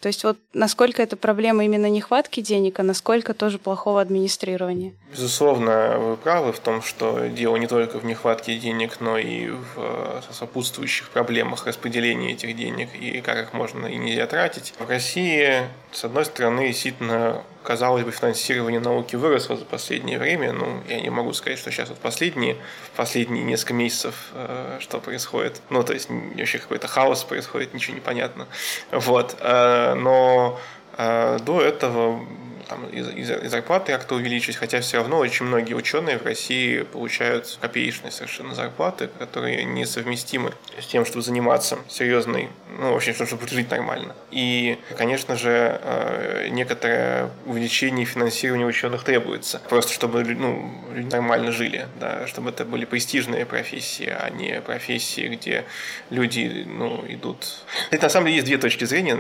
То 0.01 0.09
есть 0.09 0.25
вот 0.25 0.37
насколько 0.53 1.03
это 1.03 1.17
проблема 1.17 1.65
именно 1.65 1.89
нехватки 1.89 2.41
денег, 2.41 2.79
а 2.79 2.83
насколько 2.83 3.33
тоже 3.33 3.59
плохого 3.59 4.03
администрирования? 4.03 4.93
Безусловно, 5.11 5.99
вы 5.99 6.17
правы 6.19 6.53
в 6.53 6.61
том, 6.61 6.83
что 6.83 7.29
дело 7.29 7.57
не 7.57 7.67
только 7.67 7.99
в 7.99 8.05
нехватке 8.05 8.59
денег, 8.59 9.01
но 9.01 9.17
и 9.17 9.49
в 9.49 9.67
э, 9.79 10.21
сопутствующих 10.33 11.09
проблемах 11.09 11.67
распределения 11.67 12.33
этих 12.33 12.55
денег 12.57 12.95
и 12.95 13.23
как 13.23 13.39
их 13.39 13.53
можно 13.55 13.87
и 13.87 13.97
нельзя 13.97 14.27
тратить. 14.27 14.75
В 14.79 14.89
России, 14.89 15.63
с 15.93 16.05
одной 16.05 16.27
стороны, 16.27 16.69
действительно 16.69 17.43
казалось 17.67 18.05
бы, 18.05 18.13
финансирование 18.13 18.81
науки 18.81 19.17
выросло 19.17 19.57
за 19.57 19.65
последнее 19.65 20.19
время. 20.19 20.53
Ну, 20.53 20.83
я 20.89 21.01
не 21.01 21.11
могу 21.11 21.33
сказать, 21.33 21.59
что 21.59 21.73
сейчас 21.73 21.89
вот 21.89 21.99
последние, 21.99 22.57
последние 22.95 23.43
несколько 23.43 23.75
месяцев 23.75 24.15
э, 24.35 24.79
что 24.81 25.01
происходит. 25.01 25.61
Ну, 25.69 25.83
то 25.83 25.93
есть 25.93 26.09
вообще 26.09 26.59
какой-то 26.59 26.87
хаос 26.87 27.25
происходит, 27.25 27.75
ничего 27.75 27.95
не 27.95 28.01
понятно. 28.01 28.47
Вот. 28.93 29.37
Э, 29.41 29.95
но 29.95 30.61
э, 30.97 31.39
до 31.45 31.61
этого 31.61 32.25
там, 32.69 32.87
и, 32.87 32.99
и 32.99 33.23
зарплаты 33.49 33.93
как-то 33.93 34.17
увеличить, 34.17 34.57
хотя 34.57 34.81
все 34.81 34.99
равно 34.99 35.19
очень 35.19 35.47
многие 35.47 35.75
ученые 35.75 36.19
в 36.19 36.25
России 36.25 36.83
получают 36.83 37.59
копеечные 37.61 38.11
совершенно 38.11 38.55
зарплаты, 38.55 39.09
которые 39.19 39.65
несовместимы 39.65 40.53
с 40.81 40.87
тем, 40.87 41.05
чтобы 41.05 41.23
заниматься 41.23 41.79
серьезной, 41.89 42.49
ну, 42.79 42.93
вообще, 42.93 43.13
чтобы 43.13 43.47
жить 43.49 43.71
нормально. 43.71 44.15
И, 44.31 44.79
конечно 44.97 45.37
же, 45.37 45.81
э, 45.83 46.49
некоторое 46.51 47.31
увеличение 47.47 48.05
финансирования 48.05 48.67
ученых 48.67 49.05
требуется, 49.05 49.61
просто 49.69 49.93
чтобы 49.93 50.25
ну, 50.25 50.85
люди 50.95 51.13
нормально 51.13 51.53
жили, 51.53 51.87
да, 52.01 52.27
чтобы 52.27 52.51
это 52.51 52.65
были 52.65 52.85
престижные 52.85 53.47
профессии, 53.47 54.09
а 54.09 54.31
не 54.31 54.61
профессии, 54.61 55.29
где 55.29 55.65
люди 56.11 56.65
ну, 56.67 57.05
идут... 57.09 57.65
Это, 57.91 58.05
на 58.05 58.09
самом 58.09 58.27
деле 58.27 58.37
есть 58.37 58.47
две 58.47 58.59
точки 58.59 58.85
зрения 58.85 59.17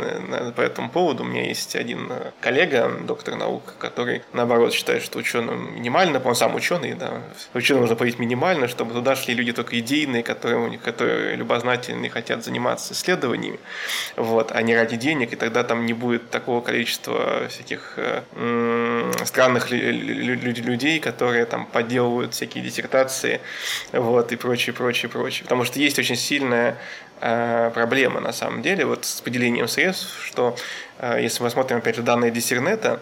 по 0.53 0.61
этому 0.61 0.91
поводу. 0.91 1.23
У 1.23 1.27
меня 1.27 1.47
есть 1.47 1.77
один 1.77 2.11
коллега, 2.41 2.91
доктор 3.05 3.36
наук, 3.37 3.75
который, 3.79 4.23
наоборот, 4.33 4.73
считает, 4.73 5.03
что 5.03 5.19
ученым 5.19 5.77
минимально, 5.77 6.21
он 6.25 6.35
сам 6.35 6.55
ученый, 6.55 6.95
да, 6.95 7.23
ученым 7.55 7.83
нужно 7.83 7.97
платить 7.97 8.19
минимально, 8.19 8.69
чтобы 8.69 8.93
туда 8.93 9.17
шли 9.17 9.35
люди 9.35 9.53
только 9.53 9.79
идейные, 9.79 10.23
которые, 10.23 10.79
которые 10.79 11.37
любознательные, 11.37 12.11
хотят 12.11 12.45
заниматься 12.45 12.95
исследованиями, 12.95 13.59
вот, 14.17 14.53
а 14.53 14.63
не 14.63 14.75
ради 14.75 14.97
денег, 14.97 15.33
и 15.33 15.37
тогда 15.37 15.63
там 15.65 15.87
не 15.87 15.93
будет 15.93 16.31
такого 16.31 16.61
количества 16.61 17.49
всяких 17.49 17.95
э, 17.97 19.13
странных 19.25 19.71
людей, 19.71 21.01
которые 21.01 21.47
там 21.47 21.67
подделывают 21.67 22.35
всякие 22.35 22.65
диссертации, 22.65 23.41
вот, 23.93 24.33
и 24.33 24.37
прочее, 24.37 24.75
прочее, 24.75 25.11
прочее. 25.11 25.45
Потому 25.45 25.65
что 25.65 25.79
есть 25.79 25.99
очень 25.99 26.17
сильная 26.17 26.77
э, 27.21 27.71
проблема 27.75 28.21
на 28.21 28.33
самом 28.33 28.63
деле 28.63 28.85
вот 28.85 29.05
с 29.05 29.21
поделением 29.21 29.69
средств, 29.69 30.25
что 30.25 30.57
э, 30.99 31.19
если 31.23 31.43
мы 31.43 31.51
смотрим 31.51 31.79
опять 31.79 31.97
же 31.97 32.03
данные 32.03 32.31
Диссернета, 32.31 33.01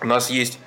у 0.00 0.06
нас 0.06 0.30
есть 0.30 0.58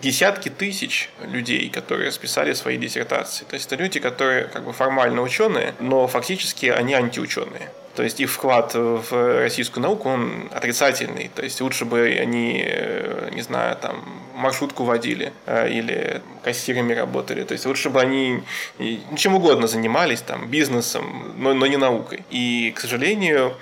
десятки 0.00 0.48
тысяч 0.48 1.10
людей, 1.20 1.68
которые 1.70 2.12
списали 2.12 2.52
свои 2.52 2.76
диссертации. 2.76 3.44
То 3.44 3.54
есть 3.54 3.66
это 3.66 3.76
люди, 3.82 4.00
которые 4.00 4.44
как 4.44 4.64
бы 4.64 4.72
формально 4.72 5.22
ученые, 5.22 5.74
но 5.80 6.06
фактически 6.06 6.66
они 6.66 6.94
антиученые. 6.94 7.70
То 7.98 8.04
есть 8.04 8.20
их 8.20 8.30
вклад 8.30 8.74
в 8.74 9.40
российскую 9.40 9.82
науку, 9.82 10.08
он 10.08 10.48
отрицательный. 10.52 11.32
То 11.34 11.42
есть 11.42 11.60
лучше 11.60 11.84
бы 11.84 12.16
они, 12.20 12.62
э, 12.64 13.30
не 13.32 13.42
знаю, 13.42 13.76
там, 13.76 14.04
маршрутку 14.36 14.84
водили 14.84 15.32
э, 15.46 15.68
или 15.68 16.22
кассирами 16.44 16.92
работали. 16.92 17.42
То 17.42 17.54
есть 17.54 17.66
лучше 17.66 17.90
бы 17.90 18.00
они 18.00 18.44
чем 19.16 19.34
угодно 19.34 19.66
занимались, 19.66 20.20
там, 20.20 20.46
бизнесом, 20.48 21.34
но, 21.38 21.54
но 21.54 21.66
не 21.66 21.76
наукой. 21.76 22.22
И, 22.30 22.72
к 22.76 22.78
сожалению, 22.78 23.56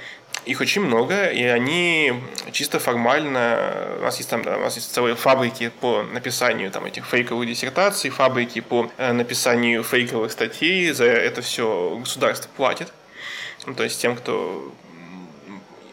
Их 0.47 0.61
очень 0.61 0.83
много, 0.83 1.27
и 1.27 1.43
они 1.43 2.23
чисто 2.53 2.79
формально... 2.79 3.97
У 3.99 4.03
нас 4.03 4.19
есть 4.19 4.31
там, 4.31 4.45
да, 4.45 4.57
у 4.57 4.61
нас 4.61 4.77
есть 4.77 4.95
целые 4.95 5.17
фабрики 5.17 5.73
по 5.81 6.03
написанию 6.05 6.71
там, 6.71 6.85
этих 6.85 7.05
фейковых 7.05 7.49
диссертаций, 7.49 8.11
фабрики 8.11 8.61
по 8.61 8.89
э, 8.97 9.13
написанию 9.13 9.83
фейковых 9.83 10.31
статей. 10.31 10.93
За 10.93 11.05
это 11.05 11.43
все 11.43 11.99
государство 11.99 12.49
платит. 12.57 12.93
Ну, 13.67 13.75
то 13.75 13.83
есть 13.83 14.01
тем, 14.01 14.15
кто 14.15 14.73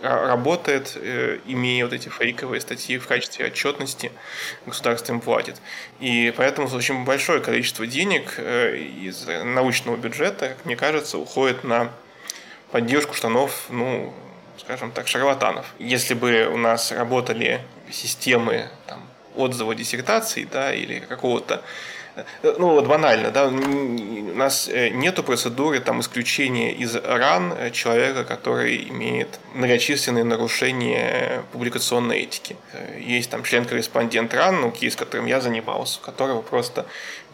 работает, 0.03 0.97
э, 0.97 1.39
имея 1.47 1.85
вот 1.85 1.93
эти 1.93 2.09
фейковые 2.09 2.61
статьи 2.61 2.99
в 2.99 3.07
качестве 3.07 3.47
отчетности, 3.47 4.11
государство 4.67 5.13
им 5.13 5.19
платит. 5.19 5.59
И 5.99 6.31
поэтому 6.37 6.67
очень 6.67 7.05
большое 7.05 7.39
количество 7.39 7.87
денег 7.87 8.35
э, 8.37 8.77
из 8.77 9.25
научного 9.25 9.95
бюджета, 9.95 10.49
как 10.49 10.65
мне 10.65 10.75
кажется, 10.75 11.17
уходит 11.17 11.63
на 11.63 11.91
поддержку 12.71 13.15
штанов, 13.15 13.65
ну, 13.69 14.13
скажем 14.57 14.91
так, 14.91 15.07
шарлатанов. 15.07 15.65
Если 15.79 16.13
бы 16.13 16.49
у 16.51 16.57
нас 16.57 16.91
работали 16.91 17.61
системы 17.91 18.69
там, 18.87 19.01
отзыва 19.35 19.75
диссертаций, 19.75 20.47
да, 20.51 20.73
или 20.73 20.99
какого-то 20.99 21.63
ну 22.43 22.69
вот 22.69 22.85
банально, 22.87 23.31
да, 23.31 23.47
у 23.47 24.35
нас 24.35 24.67
э, 24.67 24.89
нету 24.89 25.23
процедуры 25.23 25.79
там 25.79 25.99
исключения 26.01 26.71
из 26.71 26.95
ран 26.95 27.71
человека, 27.71 28.23
который 28.23 28.87
имеет 28.89 29.39
многочисленные 29.55 30.23
нарушения 30.23 31.43
публикационной 31.51 32.19
этики. 32.19 32.55
Э, 32.73 32.99
есть 32.99 33.31
там 33.31 33.43
член-корреспондент 33.43 34.33
РАН, 34.33 34.61
ну, 34.61 34.71
кейс, 34.71 34.95
которым 34.95 35.25
я 35.25 35.41
занимался, 35.41 35.99
у 35.99 36.05
которого 36.05 36.41
просто 36.43 36.85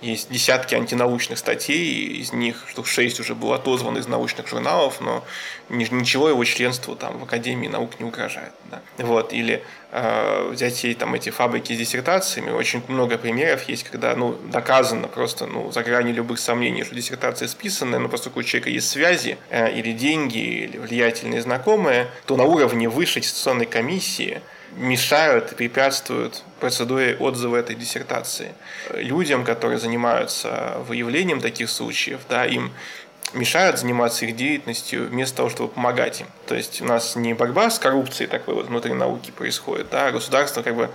есть 0.01 0.31
десятки 0.31 0.75
антинаучных 0.75 1.37
статей, 1.37 2.21
из 2.21 2.31
них 2.31 2.65
штук 2.69 2.87
шесть 2.87 3.19
уже 3.19 3.35
было 3.35 3.55
отозвано 3.55 3.97
из 3.97 4.07
научных 4.07 4.47
журналов, 4.47 5.01
но 5.01 5.23
ничего 5.69 6.29
его 6.29 6.43
членству 6.45 6.95
там 6.95 7.19
в 7.19 7.23
Академии 7.23 7.67
наук 7.67 7.99
не 7.99 8.05
угрожает. 8.05 8.53
Да. 8.71 8.81
Вот, 8.97 9.33
или 9.33 9.63
э, 9.91 10.49
взять 10.51 10.85
и, 10.85 10.93
там, 10.93 11.13
эти 11.15 11.29
фабрики 11.29 11.73
с 11.73 11.77
диссертациями, 11.77 12.51
очень 12.51 12.81
много 12.87 13.17
примеров 13.17 13.67
есть, 13.67 13.83
когда 13.83 14.15
ну, 14.15 14.37
доказано 14.51 15.07
просто 15.07 15.47
ну, 15.47 15.71
за 15.71 15.83
гранью 15.83 16.15
любых 16.15 16.39
сомнений, 16.39 16.83
что 16.83 16.95
диссертация 16.95 17.47
списанная, 17.47 17.99
но 17.99 18.07
поскольку 18.09 18.39
у 18.39 18.43
человека 18.43 18.69
есть 18.69 18.89
связи 18.89 19.37
э, 19.49 19.71
или 19.71 19.91
деньги, 19.91 20.37
или 20.37 20.77
влиятельные 20.77 21.41
знакомые, 21.41 22.07
то 22.25 22.37
на 22.37 22.43
уровне 22.43 22.87
высшей 22.87 23.21
аттестационной 23.21 23.65
комиссии 23.65 24.41
мешают 24.79 25.51
и 25.51 25.55
препятствуют 25.55 26.43
процедуре 26.59 27.15
отзыва 27.19 27.57
этой 27.57 27.75
диссертации. 27.75 28.53
Людям, 28.93 29.43
которые 29.43 29.77
занимаются 29.77 30.77
выявлением 30.87 31.41
таких 31.41 31.69
случаев, 31.69 32.21
да, 32.29 32.45
им 32.45 32.71
мешают 33.33 33.77
заниматься 33.77 34.25
их 34.25 34.35
деятельностью 34.35 35.07
вместо 35.07 35.37
того, 35.37 35.49
чтобы 35.49 35.69
помогать 35.69 36.21
им. 36.21 36.27
То 36.47 36.55
есть 36.55 36.81
у 36.81 36.85
нас 36.85 37.15
не 37.15 37.33
борьба 37.33 37.69
с 37.69 37.77
коррупцией 37.77 38.27
такой 38.27 38.55
вот 38.55 38.67
внутри 38.67 38.93
науки 38.93 39.31
происходит, 39.31 39.89
да, 39.91 40.07
а 40.07 40.11
государство 40.11 40.63
как 40.63 40.75
бы 40.75 40.89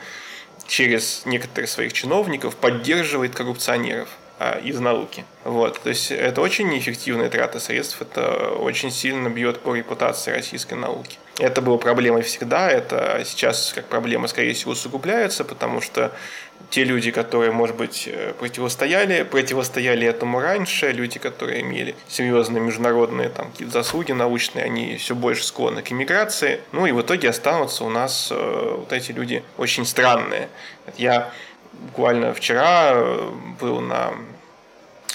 через 0.66 1.26
некоторых 1.26 1.68
своих 1.68 1.92
чиновников 1.92 2.56
поддерживает 2.56 3.34
коррупционеров– 3.34 4.08
из 4.64 4.80
науки. 4.80 5.24
Вот. 5.44 5.80
То 5.80 5.90
есть 5.90 6.10
это 6.10 6.40
очень 6.40 6.68
неэффективная 6.68 7.30
трата 7.30 7.60
средств, 7.60 8.00
это 8.02 8.50
очень 8.50 8.90
сильно 8.90 9.28
бьет 9.28 9.60
по 9.60 9.74
репутации 9.74 10.32
российской 10.32 10.74
науки. 10.74 11.18
Это 11.38 11.60
было 11.62 11.76
проблемой 11.76 12.22
всегда, 12.22 12.70
это 12.70 13.22
сейчас 13.24 13.72
как 13.74 13.86
проблема, 13.86 14.28
скорее 14.28 14.54
всего, 14.54 14.72
усугубляется, 14.72 15.44
потому 15.44 15.80
что 15.80 16.12
те 16.70 16.84
люди, 16.84 17.10
которые, 17.10 17.50
может 17.50 17.76
быть, 17.76 18.08
э, 18.10 18.32
противостояли, 18.38 19.22
противостояли 19.24 20.06
этому 20.06 20.40
раньше, 20.40 20.92
люди, 20.92 21.18
которые 21.18 21.62
имели 21.62 21.94
серьезные 22.08 22.60
международные 22.60 23.28
там, 23.28 23.52
заслуги 23.60 24.12
научные, 24.12 24.64
они 24.64 24.96
все 24.96 25.14
больше 25.14 25.44
склонны 25.44 25.82
к 25.82 25.92
иммиграции. 25.92 26.60
Ну 26.72 26.86
и 26.86 26.92
в 26.92 27.00
итоге 27.00 27.30
останутся 27.30 27.84
у 27.84 27.90
нас 27.90 28.28
э, 28.30 28.74
вот 28.78 28.92
эти 28.92 29.12
люди 29.12 29.42
очень 29.58 29.84
странные. 29.84 30.48
Я 30.96 31.32
буквально 31.80 32.34
вчера 32.34 32.92
э, 32.92 33.30
был 33.60 33.80
на 33.80 34.12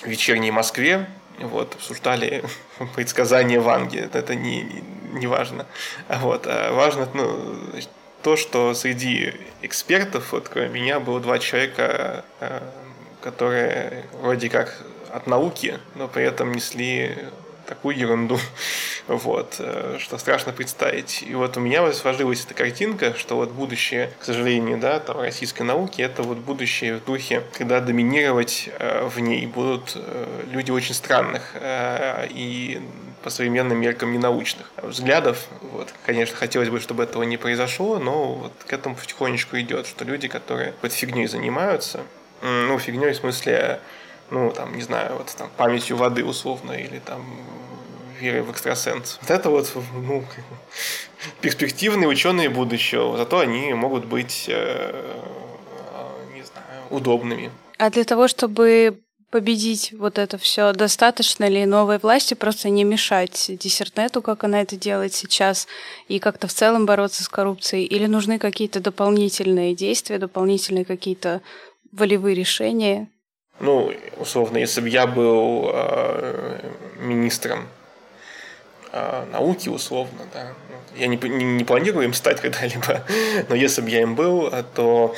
вечерней 0.04 0.52
Москве, 0.52 1.08
вот, 1.39 1.76
обсуждали 1.76 2.43
предсказания 2.95 3.60
Ванги. 3.60 4.00
Это 4.00 4.36
не, 4.36 4.62
не, 4.62 4.84
не 5.13 5.28
важно. 5.28 5.65
Вот, 6.08 6.45
а 6.48 6.74
важно 6.74 7.08
ну, 7.13 7.56
то, 8.22 8.36
что 8.36 8.74
среди 8.74 9.34
экспертов, 9.62 10.32
вот, 10.32 10.50
кроме 10.50 10.69
меня, 10.69 11.00
было 11.00 11.19
два 11.19 11.39
человека, 11.39 12.24
э, 12.39 12.62
которые 13.22 14.06
вроде 14.22 14.50
как 14.50 14.82
от 15.12 15.28
науки, 15.28 15.80
но 15.95 16.08
при 16.08 16.24
этом 16.24 16.52
несли 16.52 17.17
такую 17.70 17.96
ерунду, 17.96 18.40
вот, 19.08 19.58
э, 19.60 19.98
что 20.00 20.18
страшно 20.18 20.52
представить. 20.52 21.24
И 21.24 21.36
вот 21.36 21.56
у 21.56 21.60
меня 21.60 21.94
сложилась 21.94 22.44
эта 22.44 22.56
картинка, 22.56 23.14
что 23.14 23.36
вот 23.36 23.52
будущее, 23.52 24.12
к 24.20 24.26
сожалению, 24.26 24.80
да, 24.80 25.00
там, 25.00 25.22
российской 25.22 25.62
науки, 25.62 26.02
это 26.02 26.24
вот 26.24 26.40
будущее 26.40 26.98
в 26.98 27.06
духе, 27.06 27.44
когда 27.54 27.80
доминировать 27.80 28.70
э, 28.80 29.08
в 29.08 29.20
ней 29.20 29.46
будут 29.46 29.94
э, 29.96 30.46
люди 30.52 30.72
очень 30.72 30.96
странных 30.96 31.54
и 32.30 32.82
по 33.24 33.30
современным 33.30 33.80
меркам 33.80 34.12
ненаучных 34.12 34.72
взглядов. 34.82 35.48
Вот. 35.62 35.94
Конечно, 36.06 36.36
хотелось 36.36 36.70
бы, 36.70 36.80
чтобы 36.80 37.04
этого 37.04 37.24
не 37.24 37.38
произошло, 37.38 38.00
но 38.00 38.34
вот 38.34 38.54
к 38.66 38.74
этому 38.74 38.96
потихонечку 38.96 39.60
идет, 39.60 39.86
что 39.88 40.06
люди, 40.06 40.28
которые 40.28 40.74
вот 40.82 40.92
фигней 40.94 41.28
занимаются, 41.28 42.02
ну, 42.42 42.80
фигней 42.80 43.12
в 43.12 43.18
смысле 43.18 43.80
ну, 44.32 44.52
там, 44.52 44.76
не 44.76 44.82
знаю, 44.82 45.18
вот 45.18 45.34
там 45.38 45.50
памятью 45.58 45.98
воды 45.98 46.24
условно, 46.24 46.72
или 46.72 47.00
там 47.00 47.26
верой 48.20 48.42
в 48.42 48.52
экстрасенс. 48.52 49.18
Вот 49.22 49.32
это 49.32 49.50
вот, 49.50 49.72
ну, 49.94 50.24
перспективные 51.42 52.08
ученые 52.08 52.50
будущего, 52.50 53.18
зато 53.18 53.39
они 53.39 53.74
могут 53.74 54.06
быть, 54.06 54.46
э, 54.48 55.22
не 56.34 56.44
знаю, 56.44 56.84
удобными. 56.89 57.52
А 57.78 57.89
для 57.89 58.04
того, 58.04 58.28
чтобы 58.28 59.00
победить 59.32 59.94
вот 59.94 60.18
это 60.18 60.38
все, 60.38 60.74
достаточно 60.74 61.48
ли 61.48 61.65
новой 61.65 62.00
власти 62.00 62.34
просто 62.34 62.70
не 62.70 62.84
мешать 62.84 63.52
диссертнету, 63.60 64.22
как 64.22 64.44
она 64.44 64.62
это 64.62 64.76
делает 64.76 65.13
сейчас, 65.13 65.68
и 66.08 66.20
как-то 66.20 66.48
в 66.48 66.54
целом 66.54 66.86
бороться 66.86 67.24
с 67.24 67.30
коррупцией, 67.30 67.86
или 67.86 68.08
нужны 68.08 68.39
какие-то 68.39 68.80
дополнительные 68.80 69.76
действия, 69.76 70.18
дополнительные 70.18 70.86
какие-то 70.86 71.42
волевые 71.92 72.36
решения? 72.36 73.08
Ну, 73.60 73.93
условно, 74.17 74.58
если 74.58 74.82
бы 74.82 74.89
я 74.89 75.06
был 75.06 75.69
э, 75.74 76.60
министром 76.98 77.67
э, 78.91 79.26
науки, 79.32 79.69
условно, 79.69 80.19
да, 80.34 80.54
я 80.95 81.08
не, 81.08 81.17
не, 81.17 81.43
не 81.43 81.63
планирую 81.63 82.06
им 82.06 82.13
стать 82.13 82.39
когда-либо, 82.41 83.04
но 83.50 83.56
если 83.56 83.82
бы 83.82 83.89
я 83.89 84.02
им 84.02 84.15
был, 84.15 84.52
то 84.74 85.15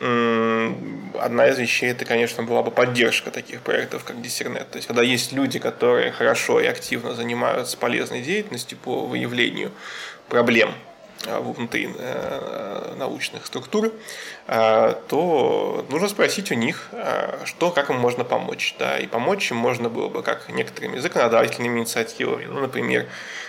одна 0.00 1.48
из 1.48 1.58
вещей 1.58 1.90
это, 1.90 2.06
конечно, 2.06 2.42
была 2.42 2.62
бы 2.62 2.70
поддержка 2.70 3.30
таких 3.30 3.60
проектов, 3.60 4.02
как 4.02 4.22
Диссернет. 4.22 4.70
То 4.70 4.76
есть, 4.76 4.88
когда 4.88 5.02
есть 5.02 5.32
люди, 5.32 5.58
которые 5.58 6.10
хорошо 6.10 6.58
и 6.58 6.66
активно 6.66 7.12
занимаются 7.12 7.76
полезной 7.76 8.22
деятельностью 8.22 8.78
по 8.78 9.04
выявлению 9.04 9.72
проблем 10.30 10.72
Э, 10.72 10.89
внутри 11.26 11.90
э, 11.96 12.94
научных 12.96 13.46
структур, 13.46 13.92
э, 14.46 14.94
то 15.08 15.86
нужно 15.90 16.08
спросить 16.08 16.50
у 16.50 16.54
них, 16.54 16.88
что, 17.44 17.70
как 17.70 17.90
им 17.90 17.96
можно 17.96 18.24
помочь. 18.24 18.74
Да? 18.78 18.98
И 18.98 19.06
помочь 19.06 19.50
им 19.50 19.56
можно 19.56 19.88
было 19.88 20.08
бы 20.08 20.22
как 20.22 20.48
некоторыми 20.48 20.98
законодательными 20.98 21.80
инициативами. 21.80 22.44
Ну, 22.44 22.60
например, 22.60 23.06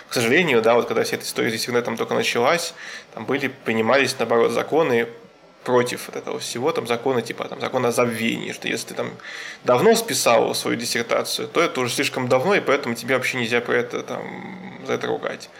к 0.08 0.14
сожалению, 0.14 0.60
да, 0.60 0.74
вот 0.74 0.88
когда 0.88 1.04
вся 1.04 1.16
эта 1.16 1.24
история 1.24 1.50
с 1.50 1.62
интернетом 1.62 1.96
только 1.96 2.14
началась, 2.14 2.74
там 3.14 3.24
были, 3.24 3.48
принимались, 3.48 4.14
наоборот, 4.18 4.52
законы 4.52 5.08
против 5.64 6.08
вот 6.08 6.16
этого 6.16 6.38
всего, 6.38 6.72
там 6.72 6.86
законы 6.86 7.22
типа 7.22 7.44
там, 7.48 7.60
закон 7.60 7.86
о 7.86 7.92
забвении, 7.92 8.52
что 8.52 8.68
если 8.68 8.88
ты 8.88 8.94
там 8.94 9.10
давно 9.64 9.94
списал 9.94 10.54
свою 10.54 10.76
диссертацию, 10.76 11.48
то 11.48 11.60
это 11.60 11.80
уже 11.80 11.94
слишком 11.94 12.28
давно, 12.28 12.54
и 12.54 12.60
поэтому 12.60 12.94
тебе 12.94 13.16
вообще 13.16 13.38
нельзя 13.38 13.60
про 13.60 13.74
это 13.74 14.02
там, 14.02 14.61
за 14.86 14.94
это 14.94 15.06
ругать. 15.06 15.50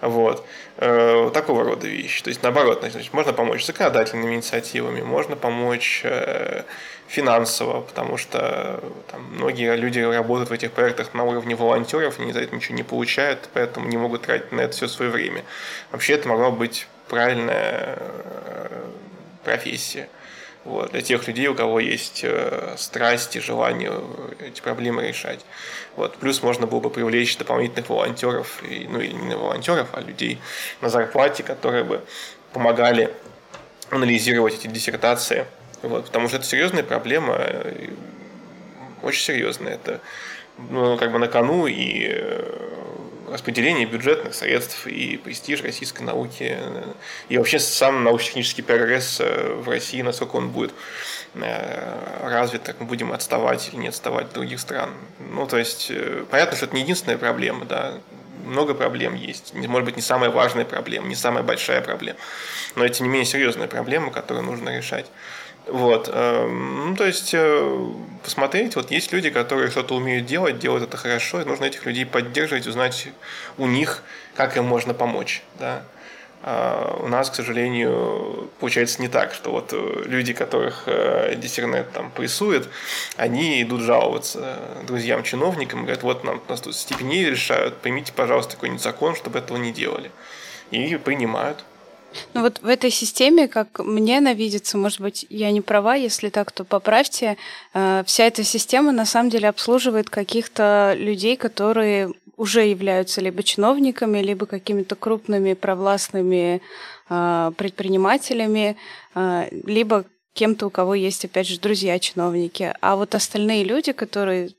Вот. 0.00 0.46
Э, 0.76 1.30
такого 1.34 1.64
рода 1.64 1.86
вещи. 1.86 2.22
То 2.22 2.28
есть, 2.28 2.42
наоборот, 2.42 2.84
значит, 2.88 3.12
можно 3.12 3.32
помочь 3.32 3.64
законодательными 3.64 4.34
инициативами, 4.34 5.00
можно 5.00 5.34
помочь 5.34 6.02
э, 6.04 6.62
финансово, 7.08 7.80
потому 7.80 8.16
что 8.16 8.80
там, 9.10 9.22
многие 9.34 9.74
люди 9.76 9.98
работают 9.98 10.50
в 10.50 10.52
этих 10.52 10.72
проектах 10.72 11.14
на 11.14 11.24
уровне 11.24 11.56
волонтеров, 11.56 12.20
они 12.20 12.32
за 12.32 12.40
это 12.40 12.54
ничего 12.54 12.76
не 12.76 12.84
получают, 12.84 13.48
поэтому 13.54 13.88
не 13.88 13.96
могут 13.96 14.22
тратить 14.22 14.52
на 14.52 14.60
это 14.60 14.72
все 14.74 14.86
свое 14.86 15.10
время. 15.10 15.44
Вообще 15.90 16.14
это 16.14 16.28
могла 16.28 16.50
быть 16.50 16.86
правильная 17.08 17.98
э, 17.98 18.84
профессия 19.42 20.08
вот, 20.64 20.90
для 20.92 21.02
тех 21.02 21.26
людей, 21.26 21.46
у 21.48 21.54
кого 21.54 21.80
есть 21.80 22.20
э, 22.24 22.74
страсть 22.76 23.36
и 23.36 23.40
желание 23.40 23.92
эти 24.40 24.60
проблемы 24.60 25.06
решать. 25.06 25.40
Вот. 25.96 26.16
Плюс 26.16 26.42
можно 26.42 26.66
было 26.66 26.80
бы 26.80 26.90
привлечь 26.90 27.36
дополнительных 27.36 27.88
волонтеров, 27.88 28.62
и, 28.62 28.86
ну 28.88 29.00
или 29.00 29.12
не 29.12 29.34
волонтеров, 29.34 29.88
а 29.92 30.00
людей 30.00 30.40
на 30.80 30.88
зарплате, 30.88 31.42
которые 31.42 31.84
бы 31.84 32.04
помогали 32.52 33.14
анализировать 33.90 34.54
эти 34.54 34.66
диссертации. 34.66 35.46
Вот, 35.82 36.06
потому 36.06 36.28
что 36.28 36.38
это 36.38 36.46
серьезная 36.46 36.82
проблема, 36.82 37.38
очень 39.02 39.22
серьезная. 39.22 39.74
Это 39.74 40.00
ну, 40.70 40.96
как 40.96 41.12
бы 41.12 41.18
на 41.18 41.28
кону 41.28 41.66
и 41.66 42.08
э, 42.10 42.77
распределение 43.32 43.86
бюджетных 43.86 44.34
средств 44.34 44.86
и 44.86 45.16
престиж 45.16 45.62
российской 45.62 46.02
науки, 46.02 46.58
и 47.28 47.38
вообще 47.38 47.58
сам 47.58 48.04
научно-технический 48.04 48.62
прогресс 48.62 49.20
в 49.20 49.68
России, 49.68 50.02
насколько 50.02 50.36
он 50.36 50.50
будет 50.50 50.72
развит, 52.22 52.62
как 52.62 52.80
мы 52.80 52.86
будем 52.86 53.12
отставать 53.12 53.68
или 53.68 53.76
не 53.76 53.88
отставать 53.88 54.26
от 54.26 54.32
других 54.32 54.60
стран. 54.60 54.90
Ну, 55.18 55.46
то 55.46 55.58
есть, 55.58 55.92
понятно, 56.30 56.56
что 56.56 56.66
это 56.66 56.74
не 56.74 56.82
единственная 56.82 57.18
проблема, 57.18 57.64
да, 57.64 57.94
много 58.46 58.72
проблем 58.72 59.14
есть. 59.14 59.52
Может 59.54 59.84
быть, 59.84 59.96
не 59.96 60.02
самая 60.02 60.30
важная 60.30 60.64
проблема, 60.64 61.06
не 61.06 61.14
самая 61.14 61.42
большая 61.42 61.82
проблема, 61.82 62.18
но 62.76 62.84
это 62.84 63.02
не 63.02 63.08
менее 63.08 63.26
серьезная 63.26 63.68
проблема, 63.68 64.10
которую 64.10 64.44
нужно 64.44 64.76
решать. 64.76 65.06
Вот. 65.68 66.08
Эм, 66.10 66.90
ну, 66.90 66.96
то 66.96 67.04
есть, 67.04 67.34
э, 67.34 67.88
посмотреть, 68.24 68.74
вот 68.74 68.90
есть 68.90 69.12
люди, 69.12 69.28
которые 69.28 69.70
что-то 69.70 69.94
умеют 69.94 70.26
делать, 70.26 70.58
делают 70.58 70.84
это 70.84 70.96
хорошо, 70.96 71.42
и 71.42 71.44
нужно 71.44 71.66
этих 71.66 71.84
людей 71.84 72.06
поддерживать, 72.06 72.66
узнать 72.66 73.08
у 73.58 73.66
них, 73.66 74.02
как 74.34 74.56
им 74.56 74.64
можно 74.64 74.94
помочь. 74.94 75.42
Да? 75.58 75.82
А 76.42 76.98
у 77.02 77.08
нас, 77.08 77.30
к 77.30 77.34
сожалению, 77.34 78.48
получается 78.60 79.02
не 79.02 79.08
так, 79.08 79.34
что 79.34 79.50
вот 79.50 79.72
э, 79.72 80.02
люди, 80.06 80.32
которых 80.32 80.84
э, 80.86 81.34
диссернет 81.36 81.92
там 81.92 82.10
прессует, 82.12 82.66
они 83.16 83.60
идут 83.62 83.82
жаловаться 83.82 84.58
друзьям-чиновникам, 84.86 85.80
говорят, 85.80 86.02
вот 86.02 86.24
нам 86.24 86.40
нас 86.48 86.62
тут 86.62 86.76
степени 86.76 87.24
решают, 87.24 87.76
примите, 87.76 88.12
пожалуйста, 88.14 88.54
какой-нибудь 88.54 88.82
закон, 88.82 89.14
чтобы 89.16 89.38
этого 89.38 89.58
не 89.58 89.72
делали. 89.72 90.10
И 90.70 90.96
принимают. 90.96 91.64
Ну 92.34 92.42
вот 92.42 92.60
в 92.62 92.66
этой 92.66 92.90
системе, 92.90 93.48
как 93.48 93.80
мне 93.80 94.18
она 94.18 94.32
видится, 94.32 94.78
может 94.78 95.00
быть, 95.00 95.26
я 95.28 95.50
не 95.50 95.60
права, 95.60 95.94
если 95.94 96.28
так, 96.28 96.52
то 96.52 96.64
поправьте, 96.64 97.36
э, 97.74 98.02
вся 98.06 98.24
эта 98.24 98.44
система 98.44 98.92
на 98.92 99.04
самом 99.04 99.30
деле 99.30 99.48
обслуживает 99.48 100.08
каких-то 100.10 100.94
людей, 100.96 101.36
которые 101.36 102.12
уже 102.36 102.64
являются 102.64 103.20
либо 103.20 103.42
чиновниками, 103.42 104.18
либо 104.18 104.46
какими-то 104.46 104.94
крупными 104.94 105.54
провластными 105.54 106.62
э, 107.10 107.52
предпринимателями, 107.56 108.76
э, 109.14 109.48
либо 109.50 110.04
кем-то, 110.34 110.66
у 110.66 110.70
кого 110.70 110.94
есть, 110.94 111.24
опять 111.24 111.48
же, 111.48 111.58
друзья-чиновники. 111.58 112.74
А 112.80 112.96
вот 112.96 113.14
остальные 113.14 113.64
люди, 113.64 113.92
которые 113.92 114.50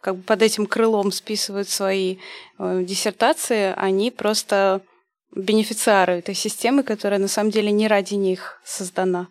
как 0.00 0.16
бы 0.16 0.22
под 0.22 0.42
этим 0.42 0.66
крылом 0.66 1.10
списывают 1.10 1.68
свои 1.68 2.18
диссертации, 2.58 3.74
они 3.76 4.12
просто 4.12 4.82
бенефициары 5.34 6.18
этой 6.18 6.34
системы, 6.34 6.82
которая 6.82 7.20
на 7.20 7.28
самом 7.28 7.50
деле 7.50 7.70
не 7.70 7.88
ради 7.88 8.14
них 8.14 8.60
создана? 8.64 9.28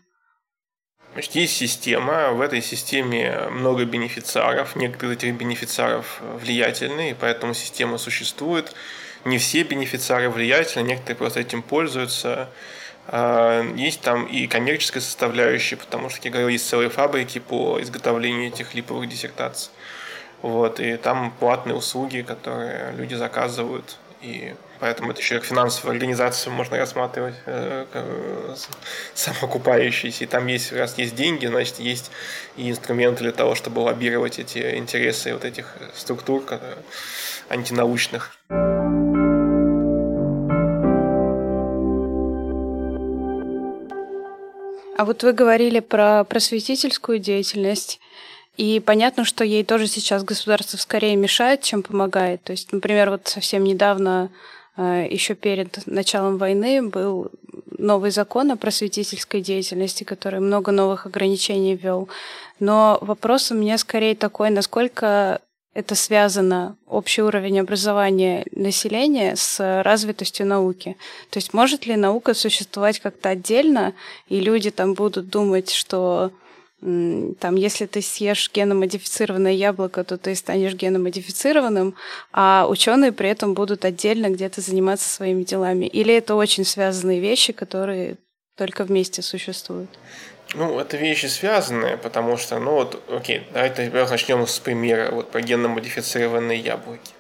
Значит, 1.14 1.36
есть 1.36 1.58
система, 1.58 2.32
в 2.34 2.42
этой 2.42 2.62
системе 2.62 3.48
много 3.50 3.86
бенефициаров, 3.86 4.76
некоторые 4.76 5.16
из 5.16 5.18
этих 5.18 5.36
бенефициаров 5.36 6.22
влиятельны, 6.22 7.12
и 7.12 7.16
поэтому 7.16 7.54
система 7.56 7.98
существует. 7.98 8.76
Не 9.26 9.40
все 9.40 9.64
бенефициары 9.64 10.30
влиятельны, 10.30 10.86
некоторые 10.86 11.16
просто 11.16 11.40
этим 11.40 11.64
пользуются. 11.64 12.50
А, 13.08 13.64
есть 13.76 14.02
там 14.02 14.26
и 14.26 14.48
коммерческая 14.48 15.02
составляющая, 15.02 15.78
потому 15.78 16.10
что, 16.10 16.20
как 16.20 16.26
я 16.26 16.32
говорил, 16.32 16.50
есть 16.50 16.68
целые 16.70 16.90
фабрики 16.90 17.40
по 17.40 17.82
изготовлению 17.82 18.50
этих 18.50 18.76
липовых 18.76 19.10
диссертаций. 19.10 19.72
Вот, 20.44 20.80
и 20.80 20.98
там 20.98 21.34
платные 21.40 21.76
услуги, 21.76 22.22
которые 22.22 22.94
люди 22.96 23.16
заказывают, 23.16 23.98
и 24.22 24.54
Поэтому 24.80 25.12
это 25.12 25.22
еще 25.22 25.36
как 25.36 25.46
финансовую 25.46 25.94
организацию 25.94 26.54
можно 26.54 26.78
рассматривать 26.78 27.34
э, 27.46 27.86
самоокупающейся. 29.16 30.24
И 30.26 30.28
там 30.28 30.46
есть, 30.48 30.72
раз 30.72 30.98
есть 30.98 31.16
деньги, 31.16 31.48
значит, 31.48 31.80
есть 31.80 32.12
и 32.58 32.70
инструменты 32.70 33.24
для 33.24 33.32
того, 33.32 33.56
чтобы 33.56 33.80
лоббировать 33.80 34.38
эти 34.38 34.78
интересы 34.78 35.34
вот 35.34 35.46
этих 35.46 35.76
структур 35.96 36.44
антинаучных. 37.50 38.38
А 44.98 45.06
вот 45.06 45.24
вы 45.24 45.34
говорили 45.34 45.80
про 45.80 46.24
просветительскую 46.24 47.20
деятельность. 47.20 48.00
И 48.58 48.80
понятно, 48.80 49.24
что 49.24 49.44
ей 49.44 49.64
тоже 49.64 49.88
сейчас 49.88 50.24
государство 50.24 50.78
скорее 50.78 51.16
мешает, 51.16 51.62
чем 51.62 51.84
помогает. 51.84 52.44
То 52.44 52.52
есть, 52.52 52.72
например, 52.72 53.12
вот 53.12 53.28
совсем 53.28 53.64
недавно 53.64 54.30
Э, 54.78 55.08
еще 55.10 55.34
перед 55.34 55.86
началом 55.88 56.38
войны 56.38 56.84
был 56.84 57.32
новый 57.78 58.12
закон 58.12 58.52
о 58.52 58.58
просветительской 58.58 59.42
деятельности, 59.42 60.04
который 60.04 60.40
много 60.40 60.72
новых 60.72 61.06
ограничений 61.06 61.76
ввел. 61.76 62.08
Но 62.60 63.00
вопрос 63.02 63.52
у 63.52 63.56
меня 63.56 63.78
скорее 63.78 64.16
такой, 64.16 64.52
насколько 64.52 65.42
это 65.74 65.94
связано, 65.94 66.76
общий 66.88 67.22
уровень 67.22 67.60
образования 67.60 68.46
населения 68.52 69.36
с 69.36 69.84
развитостью 69.84 70.48
науки. 70.48 70.98
То 71.30 71.38
есть 71.38 71.54
может 71.54 71.86
ли 71.86 71.96
наука 71.96 72.34
существовать 72.34 73.00
как-то 73.00 73.30
отдельно, 73.30 73.94
и 74.28 74.40
люди 74.40 74.72
там 74.72 74.96
будут 74.96 75.30
думать, 75.30 75.72
что 75.72 76.32
там, 76.80 77.56
если 77.56 77.88
ты 77.88 78.02
съешь 78.02 78.52
геномодифицированное 78.54 79.54
яблоко, 79.54 80.04
то 80.04 80.18
ты 80.18 80.36
станешь 80.36 80.74
геномодифицированным, 80.74 81.96
а 82.32 82.68
ученые 82.70 83.12
при 83.12 83.30
этом 83.30 83.56
будут 83.56 83.84
отдельно 83.84 84.30
где-то 84.30 84.62
заниматься 84.62 85.10
своими 85.10 85.44
делами. 85.44 85.86
Или 85.86 86.14
это 86.14 86.36
очень 86.36 86.66
связанные 86.66 87.20
вещи, 87.20 87.52
которые 87.52 88.18
только 88.56 88.84
вместе 88.84 89.22
существуют? 89.22 89.90
Ну, 90.54 90.80
это 90.80 90.98
вещи 90.98 91.26
связанные, 91.26 91.98
потому 91.98 92.38
что, 92.38 92.60
ну 92.60 92.72
вот, 92.72 93.04
окей, 93.10 93.48
давайте 93.52 93.90
начнем 93.90 94.46
с 94.46 94.60
примера 94.60 95.12
вот 95.12 95.32
про 95.32 95.42
генно-модифицированные 95.42 96.60
яблоки. 96.60 97.12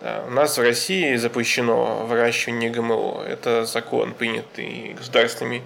Да, 0.00 0.24
у 0.26 0.30
нас 0.30 0.58
в 0.58 0.62
России 0.62 1.16
запрещено 1.16 2.06
выращивание 2.06 2.70
ГМО. 2.70 3.24
Это 3.28 3.66
закон, 3.66 4.14
принятый 4.14 4.94
государственными 4.94 5.62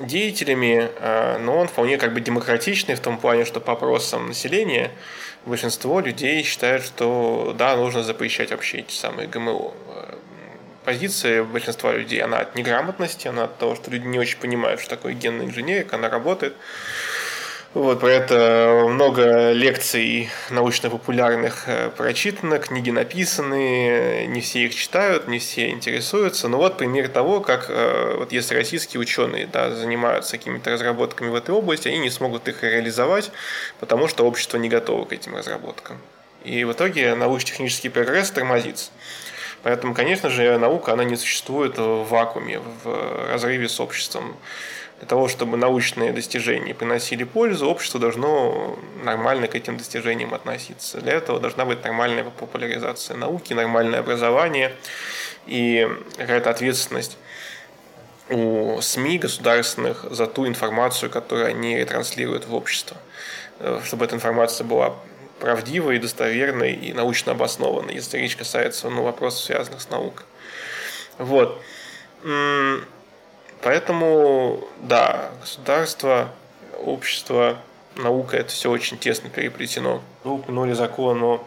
деятелями, 0.00 0.90
а, 1.00 1.38
но 1.38 1.58
он 1.58 1.68
вполне 1.68 1.98
как 1.98 2.12
бы 2.12 2.20
демократичный 2.20 2.94
в 2.94 3.00
том 3.00 3.18
плане, 3.18 3.44
что 3.44 3.60
по 3.60 3.72
опросам 3.72 4.28
населения 4.28 4.90
большинство 5.44 6.00
людей 6.00 6.42
считают, 6.42 6.84
что 6.84 7.54
да, 7.56 7.76
нужно 7.76 8.02
запрещать 8.02 8.50
вообще 8.50 8.78
эти 8.78 8.92
самые 8.92 9.28
ГМО. 9.28 9.72
Позиция 10.84 11.42
большинства 11.42 11.92
людей, 11.92 12.20
она 12.20 12.38
от 12.38 12.54
неграмотности, 12.54 13.26
она 13.26 13.44
от 13.44 13.58
того, 13.58 13.74
что 13.74 13.90
люди 13.90 14.06
не 14.06 14.20
очень 14.20 14.38
понимают, 14.38 14.80
что 14.80 14.90
такое 14.90 15.14
генная 15.14 15.46
инженерия, 15.46 15.82
как 15.82 15.94
она 15.94 16.08
работает. 16.08 16.54
Вот, 17.76 18.00
про 18.00 18.10
это 18.10 18.86
много 18.88 19.52
лекций 19.52 20.30
научно-популярных 20.48 21.64
э, 21.66 21.90
прочитано, 21.90 22.58
книги 22.58 22.88
написаны, 22.88 24.24
не 24.28 24.40
все 24.40 24.64
их 24.64 24.74
читают, 24.74 25.28
не 25.28 25.38
все 25.38 25.68
интересуются. 25.68 26.48
Но 26.48 26.56
вот 26.56 26.78
пример 26.78 27.08
того, 27.08 27.40
как 27.40 27.66
э, 27.68 28.14
вот 28.16 28.32
если 28.32 28.54
российские 28.54 29.02
ученые 29.02 29.46
да, 29.46 29.72
занимаются 29.72 30.38
какими-то 30.38 30.70
разработками 30.70 31.28
в 31.28 31.34
этой 31.34 31.50
области, 31.54 31.88
они 31.88 31.98
не 31.98 32.08
смогут 32.08 32.48
их 32.48 32.62
реализовать, 32.62 33.30
потому 33.78 34.08
что 34.08 34.24
общество 34.24 34.56
не 34.56 34.70
готово 34.70 35.04
к 35.04 35.12
этим 35.12 35.36
разработкам. 35.36 35.98
И 36.44 36.64
в 36.64 36.72
итоге 36.72 37.14
научно-технический 37.14 37.90
прогресс 37.90 38.30
тормозится. 38.30 38.90
Поэтому, 39.62 39.92
конечно 39.92 40.30
же, 40.30 40.56
наука, 40.56 40.94
она 40.94 41.04
не 41.04 41.16
существует 41.16 41.76
в 41.76 42.04
вакууме, 42.04 42.58
в 42.84 43.28
разрыве 43.30 43.68
с 43.68 43.78
обществом 43.80 44.34
для 44.98 45.06
того, 45.06 45.28
чтобы 45.28 45.56
научные 45.56 46.12
достижения 46.12 46.74
приносили 46.74 47.24
пользу, 47.24 47.68
общество 47.68 48.00
должно 48.00 48.78
нормально 49.02 49.46
к 49.46 49.54
этим 49.54 49.76
достижениям 49.76 50.32
относиться. 50.32 51.00
Для 51.00 51.12
этого 51.12 51.38
должна 51.38 51.66
быть 51.66 51.84
нормальная 51.84 52.24
популяризация 52.24 53.16
науки, 53.16 53.52
нормальное 53.52 54.00
образование 54.00 54.72
и 55.46 55.86
какая-то 56.16 56.50
ответственность 56.50 57.18
у 58.28 58.80
СМИ 58.80 59.18
государственных 59.18 60.06
за 60.10 60.26
ту 60.26 60.48
информацию, 60.48 61.10
которую 61.10 61.46
они 61.46 61.76
ретранслируют 61.76 62.46
в 62.46 62.54
общество. 62.54 62.96
Э, 63.58 63.80
чтобы 63.84 64.04
эта 64.06 64.16
информация 64.16 64.64
была 64.64 64.96
правдивой, 65.38 65.98
достоверной 65.98 66.72
и 66.72 66.92
научно 66.92 67.32
обоснованной, 67.32 67.94
если 67.94 68.18
речь 68.18 68.36
касается 68.36 68.88
ну, 68.88 69.02
вопросов, 69.02 69.44
связанных 69.44 69.80
с 69.80 69.90
наукой. 69.90 70.24
Вот. 71.18 71.62
Поэтому, 73.62 74.66
да, 74.82 75.30
государство, 75.40 76.30
общество, 76.84 77.58
наука, 77.96 78.36
это 78.36 78.50
все 78.50 78.70
очень 78.70 78.98
тесно 78.98 79.30
переплетено. 79.30 80.02
Вы 80.24 80.34
упомянули 80.34 80.72
закон 80.72 81.22
о 81.22 81.46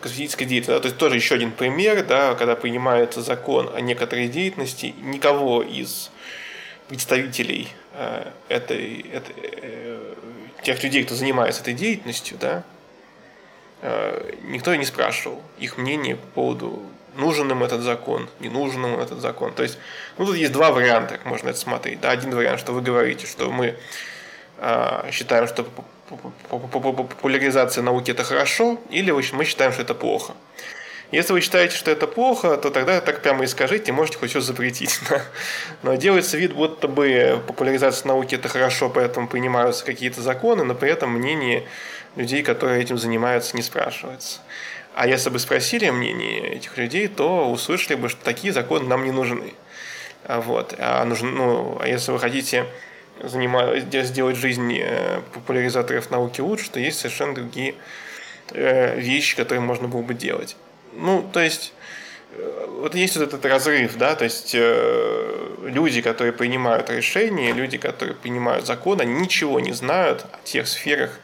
косметической 0.00 0.46
деятельности. 0.46 0.82
То 0.82 0.88
есть 0.88 0.98
тоже 0.98 1.16
еще 1.16 1.36
один 1.36 1.52
пример, 1.52 2.04
да, 2.04 2.34
когда 2.34 2.54
принимается 2.54 3.22
закон 3.22 3.70
о 3.74 3.80
некоторой 3.80 4.28
деятельности, 4.28 4.94
никого 5.00 5.62
из 5.62 6.10
представителей 6.88 7.68
э, 7.92 8.30
этой, 8.48 9.00
этой, 9.00 9.34
э, 9.38 10.14
тех 10.62 10.82
людей, 10.82 11.04
кто 11.04 11.14
занимается 11.14 11.62
этой 11.62 11.74
деятельностью, 11.74 12.36
да, 12.38 12.62
э, 13.82 14.34
никто 14.44 14.74
не 14.74 14.84
спрашивал 14.84 15.42
их 15.58 15.78
мнение 15.78 16.16
по 16.16 16.26
поводу 16.26 16.82
нужен 17.16 17.50
им 17.50 17.62
этот 17.62 17.82
закон, 17.82 18.28
не 18.40 18.48
нужен 18.48 18.84
им 18.86 19.00
этот 19.00 19.20
закон. 19.20 19.52
То 19.52 19.62
есть, 19.62 19.78
ну, 20.18 20.26
тут 20.26 20.36
есть 20.36 20.52
два 20.52 20.70
варианта, 20.70 21.16
как 21.16 21.26
можно 21.26 21.50
это 21.50 21.58
смотреть. 21.58 22.00
Да, 22.00 22.10
один 22.10 22.34
вариант, 22.34 22.60
что 22.60 22.72
вы 22.72 22.82
говорите, 22.82 23.26
что 23.26 23.50
мы 23.50 23.76
э, 24.58 25.10
считаем, 25.10 25.46
что 25.46 25.66
популяризация 26.48 27.82
науки 27.82 28.10
это 28.10 28.24
хорошо, 28.24 28.78
или 28.90 29.10
мы 29.10 29.44
считаем, 29.44 29.72
что 29.72 29.82
это 29.82 29.94
плохо. 29.94 30.34
Если 31.12 31.32
вы 31.32 31.40
считаете, 31.40 31.76
что 31.76 31.90
это 31.92 32.08
плохо, 32.08 32.56
то 32.56 32.70
тогда 32.70 33.00
так 33.00 33.22
прямо 33.22 33.44
и 33.44 33.46
скажите, 33.46 33.92
можете 33.92 34.18
хоть 34.18 34.30
все 34.30 34.40
запретить. 34.40 34.98
Но 35.84 35.94
делается 35.94 36.36
вид, 36.36 36.52
будто 36.52 36.88
бы 36.88 37.40
популяризация 37.46 38.08
науки 38.08 38.34
это 38.34 38.48
хорошо, 38.48 38.90
поэтому 38.90 39.28
принимаются 39.28 39.84
какие-то 39.84 40.20
законы, 40.20 40.64
но 40.64 40.74
при 40.74 40.90
этом 40.90 41.10
мнение 41.10 41.64
людей, 42.16 42.42
которые 42.42 42.82
этим 42.82 42.98
занимаются, 42.98 43.56
не 43.56 43.62
спрашивается. 43.62 44.40
А 44.96 45.06
если 45.06 45.28
бы 45.28 45.38
спросили 45.38 45.90
мнение 45.90 46.54
этих 46.54 46.78
людей, 46.78 47.06
то 47.06 47.50
услышали 47.50 47.96
бы, 47.96 48.08
что 48.08 48.24
такие 48.24 48.50
законы 48.50 48.88
нам 48.88 49.04
не 49.04 49.12
нужны. 49.12 49.52
А 50.24 50.40
вот. 50.40 50.74
А, 50.78 51.04
нужно, 51.04 51.30
ну, 51.30 51.78
а 51.78 51.86
если 51.86 52.12
вы 52.12 52.18
хотите 52.18 52.64
занимать, 53.22 53.84
сделать 53.92 54.36
жизнь 54.36 54.74
э, 54.80 55.20
популяризаторов 55.34 56.10
науки 56.10 56.40
лучше, 56.40 56.70
то 56.70 56.80
есть 56.80 56.98
совершенно 56.98 57.34
другие 57.34 57.74
э, 58.52 58.98
вещи, 58.98 59.36
которые 59.36 59.60
можно 59.60 59.86
было 59.86 60.00
бы 60.00 60.14
делать. 60.14 60.56
Ну, 60.94 61.28
то 61.30 61.40
есть, 61.40 61.74
э, 62.32 62.66
вот 62.80 62.94
есть 62.94 63.18
вот 63.18 63.28
этот 63.28 63.44
разрыв, 63.44 63.98
да, 63.98 64.14
то 64.14 64.24
есть 64.24 64.54
люди, 64.54 66.00
которые 66.00 66.32
принимают 66.32 66.88
решения, 66.88 67.52
люди, 67.52 67.76
которые 67.76 68.14
принимают 68.14 68.66
закон, 68.66 69.02
они 69.02 69.12
ничего 69.12 69.60
не 69.60 69.72
знают 69.72 70.24
о 70.32 70.38
тех 70.44 70.66
сферах 70.66 71.20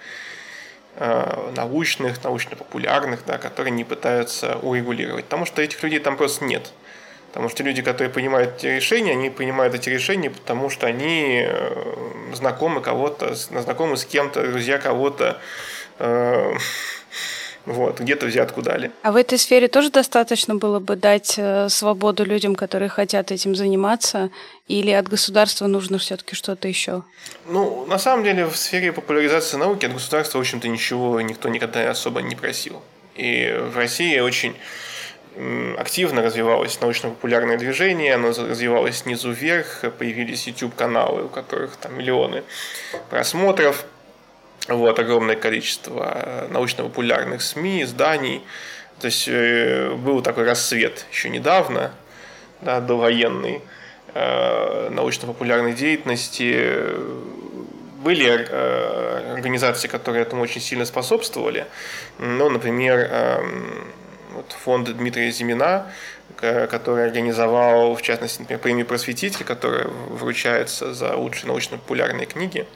научных, 0.99 2.23
научно-популярных, 2.23 3.25
да, 3.27 3.39
которые 3.39 3.73
не 3.73 3.83
пытаются 3.83 4.59
урегулировать, 4.59 5.25
потому 5.25 5.47
что 5.47 5.63
этих 5.63 5.83
людей 5.83 5.99
там 5.99 6.17
просто 6.17 6.45
нет. 6.45 6.71
Потому 7.33 7.49
что 7.49 7.63
люди, 7.63 7.81
которые 7.81 8.13
принимают 8.13 8.57
эти 8.59 8.67
решения, 8.67 9.13
они 9.13 9.31
принимают 9.31 9.75
эти 9.75 9.89
решения, 9.89 10.29
потому 10.29 10.69
что 10.69 10.87
они 10.87 11.43
э, 11.47 12.33
знакомы 12.35 12.83
кого-то, 12.83 13.35
знакомы 13.35 13.97
с 13.97 14.05
кем-то, 14.05 14.47
друзья 14.47 14.77
кого-то, 14.79 15.39
э, 15.99 16.55
вот, 17.67 18.01
где-то 18.01 18.27
взятку 18.27 18.63
дали. 18.63 18.91
А 19.03 19.13
в 19.13 19.17
этой 19.17 19.39
сфере 19.39 19.69
тоже 19.69 19.91
достаточно 19.91 20.55
было 20.55 20.81
бы 20.81 20.97
дать 20.97 21.35
э, 21.37 21.69
свободу 21.69 22.25
людям, 22.25 22.55
которые 22.55 22.89
хотят 22.89 23.31
этим 23.31 23.55
заниматься, 23.55 24.31
или 24.69 24.91
от 24.91 25.09
государства 25.09 25.67
нужно 25.67 25.99
все-таки 25.99 26.35
что-то 26.35 26.69
еще? 26.69 27.03
Ну, 27.47 27.87
на 27.87 27.99
самом 27.99 28.25
деле, 28.25 28.47
в 28.47 28.57
сфере 28.57 28.93
популяризации 28.93 29.57
науки 29.57 29.87
от 29.87 29.93
государства, 29.93 30.39
в 30.39 30.41
общем-то, 30.41 30.69
ничего 30.69 31.21
никто 31.21 31.49
никогда 31.49 31.91
особо 31.91 32.23
не 32.23 32.35
просил. 32.35 32.83
И 33.15 33.55
в 33.73 33.77
России 33.77 34.19
очень 34.21 34.55
активно 35.79 36.23
развивалось 36.23 36.81
научно-популярное 36.81 37.57
движение, 37.57 38.15
оно 38.15 38.29
развивалось 38.29 38.99
снизу 38.99 39.31
вверх, 39.31 39.85
появились 39.99 40.47
YouTube-каналы, 40.47 41.25
у 41.25 41.29
которых 41.29 41.77
там 41.77 41.97
миллионы 41.97 42.43
просмотров, 43.09 43.85
вот, 44.69 44.99
огромное 44.99 45.37
количество 45.37 46.47
научно-популярных 46.51 47.43
СМИ, 47.43 47.83
изданий. 47.83 48.43
То 49.01 49.07
есть 49.07 49.27
э, 49.27 49.95
был 49.97 50.23
такой 50.23 50.45
рассвет 50.45 51.07
еще 51.11 51.29
недавно, 51.29 51.93
да, 52.61 52.81
довоенный, 52.81 53.61
э, 54.15 54.91
научно-популярной 54.91 55.73
деятельности. 55.73 56.87
Были 58.05 58.47
э, 58.49 59.33
организации, 59.35 59.89
которые 59.89 60.23
этому 60.23 60.43
очень 60.43 60.61
сильно 60.61 60.85
способствовали. 60.85 61.67
Ну, 62.21 62.49
например, 62.49 63.09
эм, 63.11 63.85
вот 64.35 64.53
фонд 64.53 64.97
Дмитрия 64.97 65.31
Зимина, 65.33 65.93
который 66.37 67.05
организовал, 67.05 67.95
в 67.95 68.03
частности, 68.03 68.41
например, 68.41 68.61
премию 68.61 68.87
«Просветитель», 68.87 69.45
которая 69.45 69.87
вручается 69.87 70.95
за 70.95 71.17
лучшие 71.17 71.49
научно-популярные 71.49 72.27
книги. 72.27 72.67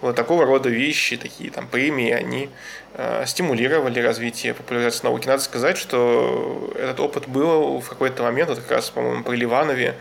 Вот 0.00 0.14
такого 0.14 0.44
рода 0.44 0.68
вещи, 0.68 1.16
такие 1.16 1.50
там 1.50 1.66
премии, 1.66 2.10
они 2.10 2.50
э, 2.94 3.24
стимулировали 3.26 3.98
развитие 4.00 4.52
популяризации 4.52 5.04
науки. 5.04 5.26
Надо 5.26 5.42
сказать, 5.42 5.78
что 5.78 6.70
этот 6.76 7.00
опыт 7.00 7.28
был 7.28 7.80
в 7.80 7.88
какой-то 7.88 8.22
момент, 8.22 8.50
вот 8.50 8.58
как 8.58 8.70
раз, 8.72 8.90
по-моему, 8.90 9.24
при 9.24 9.36
Ливанове, 9.36 9.94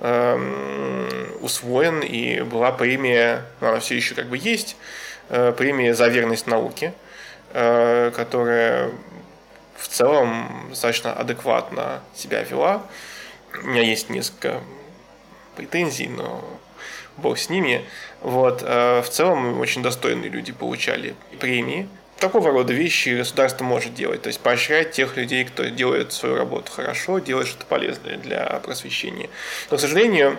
э, 0.00 1.36
усвоен, 1.40 2.00
и 2.00 2.40
была 2.40 2.72
премия, 2.72 3.44
ну, 3.60 3.68
она 3.68 3.78
все 3.78 3.94
еще 3.94 4.16
как 4.16 4.26
бы 4.26 4.36
есть, 4.36 4.76
э, 5.28 5.52
премия 5.56 5.94
за 5.94 6.08
верность 6.08 6.48
науке, 6.48 6.92
э, 7.52 8.10
которая 8.16 8.90
в 9.76 9.86
целом 9.86 10.66
достаточно 10.70 11.12
адекватно 11.12 12.00
себя 12.16 12.42
вела. 12.42 12.82
У 13.62 13.66
меня 13.68 13.82
есть 13.82 14.10
несколько 14.10 14.60
претензий, 15.54 16.08
но 16.08 16.44
бог 17.16 17.38
с 17.38 17.48
ними. 17.48 17.84
Вот. 18.20 18.62
Э, 18.64 19.02
в 19.02 19.08
целом 19.08 19.60
очень 19.60 19.82
достойные 19.82 20.30
люди 20.30 20.52
получали 20.52 21.14
премии. 21.40 21.88
Такого 22.18 22.50
рода 22.50 22.72
вещи 22.72 23.10
государство 23.10 23.62
может 23.62 23.92
делать, 23.94 24.22
то 24.22 24.28
есть 24.28 24.40
поощрять 24.40 24.92
тех 24.92 25.18
людей, 25.18 25.44
кто 25.44 25.64
делает 25.64 26.14
свою 26.14 26.36
работу 26.36 26.72
хорошо, 26.72 27.18
делает 27.18 27.46
что-то 27.46 27.66
полезное 27.66 28.16
для 28.16 28.44
просвещения. 28.64 29.28
Но, 29.70 29.76
к 29.76 29.80
сожалению, 29.80 30.38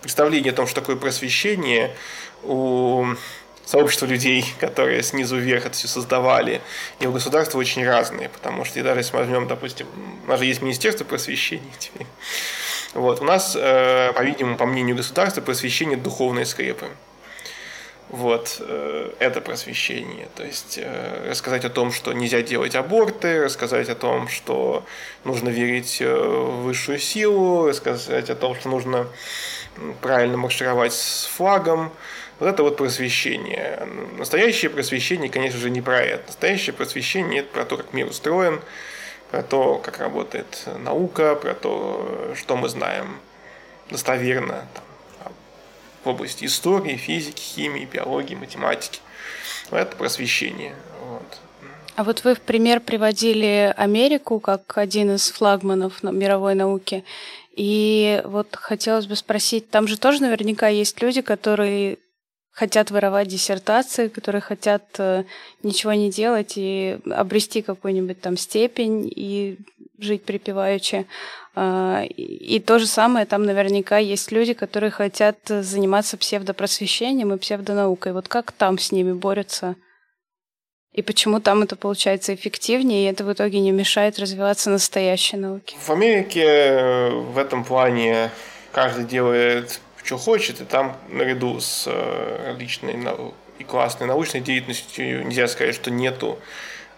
представление 0.00 0.50
о 0.50 0.56
том, 0.56 0.66
что 0.66 0.80
такое 0.80 0.96
просвещение, 0.96 1.94
у 2.42 3.04
сообщество 3.64 4.06
людей, 4.06 4.44
которые 4.60 5.02
снизу 5.02 5.36
вверх 5.36 5.66
это 5.66 5.74
все 5.74 5.88
создавали, 5.88 6.60
и 7.00 7.06
у 7.06 7.12
государства 7.12 7.58
очень 7.58 7.86
разные, 7.86 8.28
потому 8.28 8.64
что 8.64 8.82
даже 8.82 9.00
если 9.00 9.16
возьмем, 9.16 9.46
допустим, 9.48 9.86
у 10.26 10.28
нас 10.28 10.40
же 10.40 10.46
есть 10.46 10.62
Министерство 10.62 11.04
просвещения 11.04 11.70
теперь, 11.78 12.06
вот, 12.94 13.20
у 13.20 13.24
нас, 13.24 13.56
э, 13.58 14.12
по-видимому, 14.14 14.56
по 14.56 14.66
мнению 14.66 14.96
государства, 14.96 15.40
просвещение 15.40 15.96
духовные 15.96 16.44
скрепы. 16.44 16.88
Вот, 18.10 18.60
э, 18.60 19.12
это 19.18 19.40
просвещение. 19.40 20.28
То 20.34 20.44
есть 20.44 20.78
э, 20.82 21.30
рассказать 21.30 21.64
о 21.64 21.70
том, 21.70 21.90
что 21.90 22.12
нельзя 22.12 22.42
делать 22.42 22.74
аборты, 22.74 23.42
рассказать 23.42 23.88
о 23.88 23.94
том, 23.94 24.28
что 24.28 24.84
нужно 25.24 25.48
верить 25.48 26.00
в 26.00 26.64
высшую 26.64 26.98
силу, 26.98 27.68
рассказать 27.68 28.28
о 28.28 28.34
том, 28.34 28.54
что 28.54 28.68
нужно 28.68 29.06
правильно 30.02 30.36
маршировать 30.36 30.92
с 30.92 31.24
флагом, 31.24 31.90
вот 32.38 32.48
это 32.48 32.62
вот 32.62 32.76
просвещение. 32.76 33.88
Настоящее 34.18 34.70
просвещение, 34.70 35.30
конечно 35.30 35.58
же, 35.58 35.70
не 35.70 35.80
про 35.80 36.02
это. 36.02 36.26
Настоящее 36.26 36.74
просвещение– 36.74 37.40
это 37.42 37.48
про 37.52 37.64
то, 37.64 37.76
как 37.76 37.92
мир 37.92 38.08
устроен, 38.08 38.60
про 39.32 39.42
то, 39.42 39.78
как 39.78 39.98
работает 39.98 40.68
наука, 40.84 41.34
про 41.34 41.54
то, 41.54 42.34
что 42.36 42.54
мы 42.54 42.68
знаем 42.68 43.16
достоверно 43.90 44.66
там, 44.74 45.32
в 46.04 46.08
области 46.08 46.44
истории, 46.44 46.96
физики, 46.96 47.40
химии, 47.40 47.88
биологии, 47.90 48.34
математики. 48.34 49.00
Это 49.70 49.96
просвещение. 49.96 50.74
Вот. 51.08 51.38
А 51.96 52.04
вот 52.04 52.24
вы 52.24 52.34
в 52.34 52.42
пример 52.42 52.80
приводили 52.80 53.72
Америку 53.78 54.38
как 54.38 54.76
один 54.76 55.14
из 55.14 55.30
флагманов 55.30 56.02
мировой 56.02 56.54
науки. 56.54 57.02
И 57.56 58.20
вот 58.26 58.54
хотелось 58.54 59.06
бы 59.06 59.16
спросить, 59.16 59.70
там 59.70 59.88
же 59.88 59.98
тоже 59.98 60.20
наверняка 60.20 60.68
есть 60.68 61.00
люди, 61.00 61.22
которые 61.22 61.98
хотят 62.52 62.90
воровать 62.90 63.28
диссертации, 63.28 64.08
которые 64.08 64.42
хотят 64.42 64.84
э, 64.98 65.24
ничего 65.62 65.94
не 65.94 66.10
делать 66.10 66.52
и 66.56 66.98
обрести 67.10 67.62
какую-нибудь 67.62 68.20
там 68.20 68.36
степень 68.36 69.10
и 69.14 69.58
жить 69.98 70.24
припеваючи. 70.24 71.06
Э, 71.56 72.04
и 72.06 72.60
то 72.60 72.78
же 72.78 72.86
самое, 72.86 73.24
там 73.24 73.44
наверняка 73.44 73.98
есть 73.98 74.30
люди, 74.32 74.52
которые 74.52 74.90
хотят 74.90 75.38
заниматься 75.46 76.18
псевдопросвещением 76.18 77.32
и 77.32 77.38
псевдонаукой. 77.38 78.12
Вот 78.12 78.28
как 78.28 78.52
там 78.52 78.78
с 78.78 78.92
ними 78.92 79.12
борются? 79.12 79.76
И 80.92 81.00
почему 81.00 81.40
там 81.40 81.62
это 81.62 81.74
получается 81.74 82.34
эффективнее, 82.34 83.04
и 83.04 83.10
это 83.10 83.24
в 83.24 83.32
итоге 83.32 83.60
не 83.60 83.70
мешает 83.70 84.18
развиваться 84.18 84.68
настоящей 84.68 85.38
науке? 85.38 85.74
В 85.80 85.88
Америке 85.88 86.44
э, 86.44 87.10
в 87.10 87.38
этом 87.38 87.64
плане 87.64 88.30
каждый 88.72 89.06
делает 89.06 89.80
что 90.04 90.18
хочет, 90.18 90.60
и 90.60 90.64
там 90.64 90.96
наряду 91.08 91.60
с 91.60 91.84
э, 91.86 92.48
различной 92.48 92.96
и 93.58 93.64
классной 93.64 94.06
научной 94.06 94.40
деятельностью 94.40 95.26
нельзя 95.26 95.46
сказать, 95.48 95.74
что 95.74 95.90
нету 95.90 96.38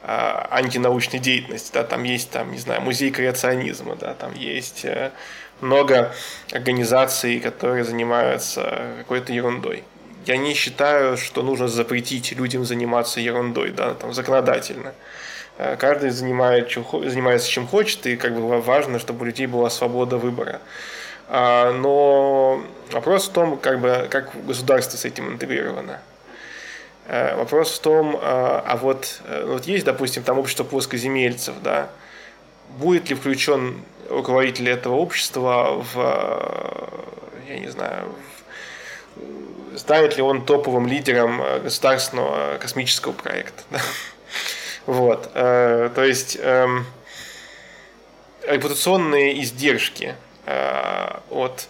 а, 0.06 0.48
антинаучной 0.50 1.18
деятельности, 1.18 1.72
да, 1.72 1.82
там 1.82 2.04
есть, 2.04 2.30
там, 2.30 2.52
не 2.52 2.58
знаю, 2.58 2.82
музей 2.82 3.10
креационизма, 3.10 3.96
да, 3.96 4.12
там 4.12 4.34
есть 4.34 4.84
э, 4.84 5.12
много 5.62 6.14
организаций, 6.52 7.40
которые 7.40 7.84
занимаются 7.84 8.92
какой-то 8.98 9.32
ерундой. 9.32 9.82
Я 10.26 10.36
не 10.36 10.52
считаю, 10.54 11.16
что 11.16 11.42
нужно 11.42 11.68
запретить 11.68 12.32
людям 12.32 12.66
заниматься 12.66 13.18
ерундой, 13.18 13.70
да, 13.70 13.94
там, 13.94 14.12
законодательно. 14.12 14.92
Э, 15.56 15.76
каждый 15.76 16.10
занимает, 16.10 16.70
занимается 16.70 17.48
чем 17.48 17.66
хочет, 17.66 18.06
и 18.06 18.16
как 18.16 18.34
бы 18.34 18.60
важно, 18.60 18.98
чтобы 18.98 19.22
у 19.22 19.24
людей 19.24 19.46
была 19.46 19.70
свобода 19.70 20.18
выбора. 20.18 20.60
А, 21.28 21.72
но 21.72 22.62
вопрос 22.92 23.28
в 23.28 23.32
том, 23.32 23.58
как, 23.58 23.80
бы, 23.80 24.08
как 24.10 24.30
государство 24.46 24.96
с 24.96 25.04
этим 25.04 25.32
интегрировано. 25.32 26.00
Э, 27.06 27.36
вопрос 27.36 27.72
в 27.72 27.80
том, 27.80 28.18
а, 28.20 28.64
а 28.66 28.76
вот, 28.76 29.20
э, 29.26 29.44
вот 29.46 29.66
есть, 29.66 29.84
допустим, 29.84 30.22
там 30.22 30.38
общество 30.38 30.64
плоскоземельцев, 30.64 31.54
да, 31.62 31.90
будет 32.78 33.10
ли 33.10 33.14
включен 33.14 33.82
руководитель 34.08 34.70
этого 34.70 34.94
общества 34.94 35.82
в, 35.82 35.96
э, 35.96 37.52
я 37.52 37.58
не 37.58 37.68
знаю, 37.68 38.14
в, 39.16 39.78
станет 39.78 40.16
ли 40.16 40.22
он 40.22 40.46
топовым 40.46 40.86
лидером 40.86 41.42
государственного 41.62 42.58
космического 42.58 43.12
проекта. 43.12 43.62
Да? 43.70 43.80
Вот, 44.86 45.32
то 45.32 46.04
есть 46.04 46.36
эм, 46.38 46.84
репутационные 48.46 49.42
издержки 49.42 50.14
от 50.46 51.68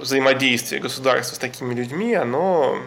взаимодействия 0.00 0.78
государства 0.78 1.34
с 1.34 1.38
такими 1.38 1.74
людьми, 1.74 2.14
оно, 2.14 2.78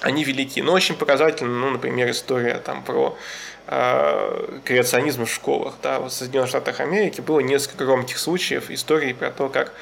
они 0.00 0.24
велики. 0.24 0.60
Но 0.60 0.72
очень 0.72 0.96
показательно, 0.96 1.50
ну, 1.50 1.70
например, 1.70 2.10
история 2.10 2.58
там 2.58 2.82
про 2.82 3.16
э, 3.66 4.58
креационизм 4.64 5.26
в 5.26 5.32
школах. 5.32 5.74
Да. 5.82 6.00
В 6.00 6.10
Соединенных 6.10 6.48
Штатах 6.48 6.80
Америки 6.80 7.20
было 7.20 7.40
несколько 7.40 7.84
громких 7.84 8.18
случаев 8.18 8.70
истории 8.70 9.12
про 9.12 9.30
то, 9.30 9.48
как 9.48 9.72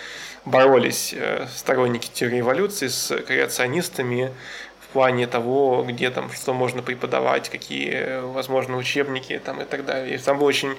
боролись 0.45 1.15
э, 1.17 1.47
сторонники 1.55 2.11
теории 2.13 2.41
эволюции 2.41 2.89
с 2.89 3.17
креационистами 3.23 4.33
плане 4.93 5.27
того, 5.27 5.85
где 5.87 6.11
там, 6.11 6.31
что 6.33 6.53
можно 6.53 6.83
преподавать, 6.83 7.49
какие 7.49 8.21
возможно 8.21 8.77
учебники 8.77 9.41
там, 9.45 9.61
и 9.61 9.65
так 9.65 9.85
далее. 9.85 10.15
И 10.15 10.19
там 10.19 10.39
была 10.39 10.49
очень 10.49 10.77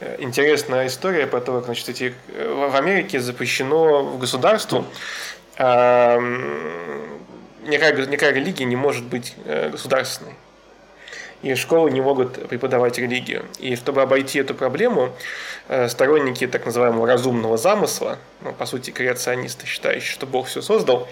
э, 0.00 0.16
интересная 0.18 0.86
история 0.86 1.26
про 1.26 1.40
то, 1.40 1.52
как 1.52 1.64
значит, 1.66 1.88
эти, 1.88 2.14
э, 2.28 2.68
в 2.70 2.76
Америке 2.76 3.20
запрещено 3.20 4.02
в 4.02 4.18
государству 4.18 4.84
э, 5.58 6.18
никакая, 7.66 8.06
никакая 8.06 8.32
религия 8.32 8.64
не 8.64 8.76
может 8.76 9.04
быть 9.04 9.34
государственной. 9.70 10.34
И 11.42 11.54
школы 11.56 11.90
не 11.90 12.00
могут 12.00 12.48
преподавать 12.48 12.98
религию. 12.98 13.44
И 13.58 13.74
чтобы 13.76 14.02
обойти 14.02 14.38
эту 14.38 14.54
проблему, 14.54 15.12
сторонники 15.88 16.46
так 16.46 16.66
называемого 16.66 17.06
разумного 17.06 17.56
замысла, 17.56 18.18
ну, 18.42 18.52
по 18.52 18.64
сути, 18.64 18.90
креационисты, 18.90 19.66
считающие, 19.66 20.12
что 20.12 20.26
Бог 20.26 20.46
все 20.46 20.62
создал, 20.62 21.08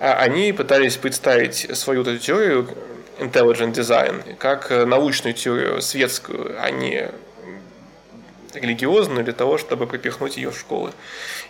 а 0.00 0.14
они 0.14 0.52
пытались 0.52 0.96
представить 0.96 1.76
свою 1.76 2.02
эту 2.02 2.18
теорию 2.18 2.68
intelligent 3.18 3.72
design 3.72 4.36
как 4.36 4.70
научную 4.70 5.34
теорию 5.34 5.80
светскую, 5.80 6.56
а 6.60 6.70
не 6.70 7.10
религиозную 8.54 9.24
для 9.24 9.34
того, 9.34 9.58
чтобы 9.58 9.86
пропихнуть 9.86 10.36
ее 10.36 10.50
в 10.50 10.58
школы. 10.58 10.92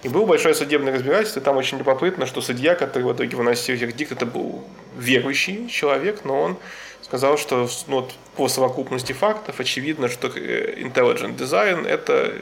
И 0.03 0.09
было 0.09 0.27
большое 0.27 0.55
судебное 0.55 0.93
разбирательство, 0.93 1.41
и 1.41 1.43
там 1.43 1.57
очень 1.57 1.79
любопытно, 1.79 2.27
что 2.27 2.41
судья, 2.41 2.75
который 2.75 3.05
в 3.05 3.13
итоге 3.13 3.37
выносил 3.37 3.77
вердикт, 3.77 4.13
это 4.13 4.27
был 4.27 4.65
верующий 4.97 5.69
человек, 5.69 6.25
но 6.25 6.41
он 6.41 6.57
сказал, 7.03 7.39
что 7.39 7.69
ну, 7.87 8.01
вот, 8.01 8.13
по 8.37 8.49
совокупности 8.49 9.13
фактов 9.13 9.61
очевидно, 9.61 10.09
что 10.09 10.29
э, 10.29 10.75
intelligent 10.79 11.37
design– 11.37 11.87
это 11.89 12.35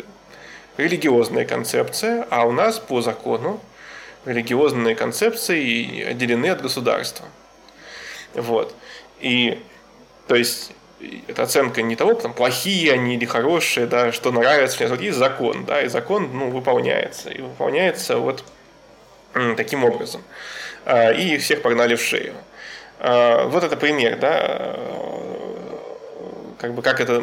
религиозная 0.77 1.45
концепция, 1.45 2.27
а 2.31 2.47
у 2.47 2.53
нас 2.53 2.79
по 2.79 3.01
закону 3.01 3.61
религиозные 4.25 4.95
концепции 4.95 6.03
отделены 6.03 6.49
от 6.49 6.61
государства. 6.61 7.27
Вот. 8.35 8.75
И, 9.21 9.63
то 10.27 10.35
есть, 10.35 10.73
это 11.29 11.43
оценка 11.43 11.83
не 11.83 11.97
того, 11.97 12.15
там, 12.15 12.33
плохие 12.33 12.93
они 12.93 13.17
или 13.17 13.25
хорошие, 13.25 13.87
да, 13.87 14.13
что 14.13 14.33
нравится, 14.33 14.81
нет, 14.81 14.91
вот 14.91 15.01
есть 15.01 15.19
закон, 15.19 15.65
да, 15.65 15.83
и 15.83 15.89
закон, 15.89 16.31
ну, 16.33 16.51
выполняется, 16.51 17.31
и 17.31 17.41
выполняется 17.41 18.19
вот 18.19 18.45
таким 19.57 19.85
образом. 19.85 20.23
А, 20.85 21.11
и 21.13 21.39
всех 21.39 21.63
погнали 21.63 21.95
в 21.95 22.03
шею. 22.03 22.35
А, 22.99 23.47
вот 23.49 23.65
это 23.65 23.77
пример, 23.77 24.19
да, 24.19 24.77
как 26.59 26.75
бы 26.75 26.83
как 26.83 27.01
это 27.01 27.23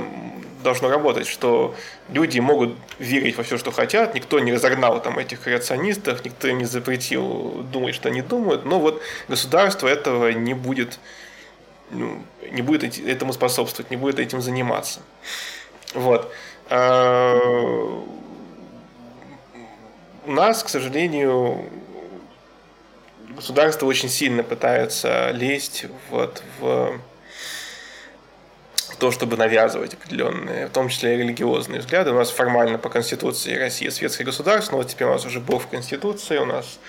должно 0.63 0.89
работать, 0.89 1.27
что 1.27 1.75
люди 2.09 2.39
могут 2.39 2.75
верить 2.97 3.37
во 3.37 3.43
все, 3.43 3.57
что 3.57 3.71
хотят, 3.71 4.15
никто 4.15 4.39
не 4.39 4.53
разогнал 4.53 5.01
там 5.01 5.19
этих 5.19 5.41
креационистов, 5.41 6.23
никто 6.25 6.49
не 6.51 6.65
запретил 6.65 7.63
думать, 7.71 7.93
что 7.93 8.09
они 8.09 8.21
думают, 8.21 8.65
но 8.65 8.79
вот 8.79 9.01
государство 9.27 9.87
этого 9.87 10.29
не 10.29 10.53
будет, 10.53 10.99
ну, 11.91 12.23
не 12.51 12.61
будет 12.61 12.97
этому 12.99 13.33
способствовать, 13.33 13.91
не 13.91 13.97
будет 13.97 14.19
этим 14.19 14.41
заниматься. 14.41 15.01
Вот. 15.93 16.31
А, 16.69 17.37
у 20.25 20.31
нас, 20.31 20.63
к 20.63 20.69
сожалению, 20.69 21.65
государство 23.35 23.85
очень 23.85 24.09
сильно 24.09 24.43
пытается 24.43 25.31
лезть 25.31 25.85
вот 26.09 26.43
в 26.59 26.99
то, 28.99 29.11
чтобы 29.11 29.37
навязывать 29.37 29.93
определенные, 29.95 30.67
в 30.67 30.69
том 30.69 30.89
числе 30.89 31.17
религиозные 31.17 31.81
взгляды. 31.81 32.11
У 32.11 32.15
нас 32.15 32.29
формально 32.29 32.77
по 32.77 32.89
Конституции 32.89 33.55
России 33.55 33.89
светское 33.89 34.25
государство, 34.25 34.73
но 34.73 34.77
вот 34.77 34.87
теперь 34.87 35.07
у 35.07 35.11
нас 35.11 35.25
уже 35.25 35.39
Бог 35.39 35.63
в 35.63 35.67
Конституции, 35.67 36.37
у 36.37 36.45
нас 36.45 36.79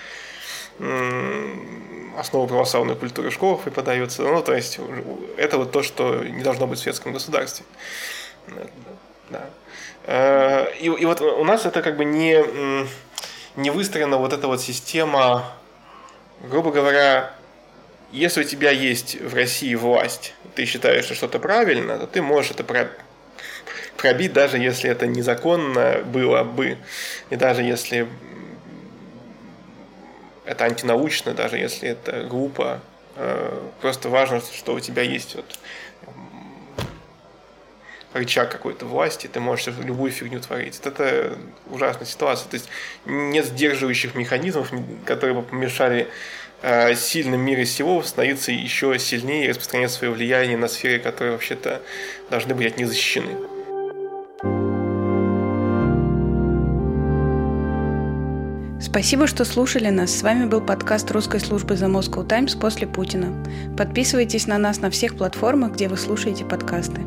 основы 2.17 2.47
православной 2.47 2.95
культуры 2.95 3.29
в 3.29 3.33
школах 3.33 3.61
преподаются. 3.61 4.23
Ну, 4.23 4.41
то 4.41 4.53
есть, 4.53 4.79
это 5.37 5.57
вот 5.57 5.71
то, 5.71 5.83
что 5.83 6.23
не 6.23 6.43
должно 6.43 6.67
быть 6.67 6.79
в 6.79 6.81
светском 6.81 7.13
государстве. 7.13 7.65
Да. 9.29 9.49
Э, 10.03 10.67
и, 10.79 10.85
и 10.85 11.05
вот 11.05 11.21
у 11.21 11.43
нас 11.43 11.65
это 11.65 11.81
как 11.81 11.97
бы 11.97 12.05
не, 12.05 12.43
не 13.55 13.69
выстроена 13.71 14.17
вот 14.17 14.33
эта 14.33 14.47
вот 14.47 14.61
система, 14.61 15.51
грубо 16.43 16.71
говоря, 16.71 17.31
если 18.11 18.41
у 18.41 18.43
тебя 18.43 18.71
есть 18.71 19.19
в 19.19 19.33
России 19.33 19.75
власть, 19.75 20.33
ты 20.55 20.65
считаешь, 20.65 21.05
что 21.05 21.15
что-то 21.15 21.39
правильно, 21.39 21.97
то 21.97 22.07
ты 22.07 22.21
можешь 22.21 22.51
это 22.51 22.65
пробить, 23.97 24.33
даже 24.33 24.57
если 24.57 24.89
это 24.89 25.07
незаконно 25.07 26.01
было 26.05 26.43
бы, 26.43 26.77
и 27.29 27.35
даже 27.35 27.61
если 27.61 28.07
это 30.45 30.65
антинаучно, 30.65 31.33
даже 31.33 31.57
если 31.57 31.89
это 31.89 32.23
глупо. 32.23 32.81
Э, 33.15 33.59
просто 33.81 34.09
важно, 34.09 34.41
что 34.41 34.73
у 34.73 34.79
тебя 34.79 35.01
есть 35.01 35.35
вот 35.35 35.57
рычаг 38.15 38.51
какой-то 38.51 38.85
власти, 38.85 39.27
ты 39.27 39.39
можешь 39.39 39.67
любую 39.83 40.11
фигню 40.11 40.39
творить. 40.39 40.79
Это 40.83 41.37
ужасная 41.69 42.07
ситуация. 42.07 42.49
То 42.49 42.55
есть 42.55 42.69
нет 43.05 43.45
сдерживающих 43.45 44.15
механизмов, 44.15 44.71
которые 45.05 45.35
бы 45.35 45.43
помешали 45.43 46.09
Э, 46.61 46.95
сильным 46.95 47.41
мире 47.41 47.63
всего 47.65 48.01
становиться 48.01 48.51
еще 48.51 48.97
сильнее 48.97 49.45
и 49.45 49.49
распространять 49.49 49.91
свое 49.91 50.11
влияние 50.11 50.57
на 50.57 50.67
сферы, 50.67 50.99
которые 50.99 51.33
вообще-то 51.33 51.81
должны 52.31 52.55
быть 52.55 52.65
от 52.65 52.77
них 52.77 52.87
защищены. 52.87 53.35
Спасибо, 58.81 59.27
что 59.27 59.45
слушали 59.45 59.89
нас. 59.89 60.09
С 60.09 60.23
вами 60.23 60.45
был 60.45 60.61
подкаст 60.61 61.11
русской 61.11 61.39
службы 61.39 61.75
The 61.75 61.87
Moscow 61.87 62.27
Times 62.27 62.55
после 62.55 62.87
Путина. 62.87 63.31
Подписывайтесь 63.77 64.47
на 64.47 64.57
нас 64.57 64.79
на 64.79 64.89
всех 64.89 65.17
платформах, 65.17 65.73
где 65.73 65.87
вы 65.87 65.97
слушаете 65.97 66.45
подкасты. 66.45 67.01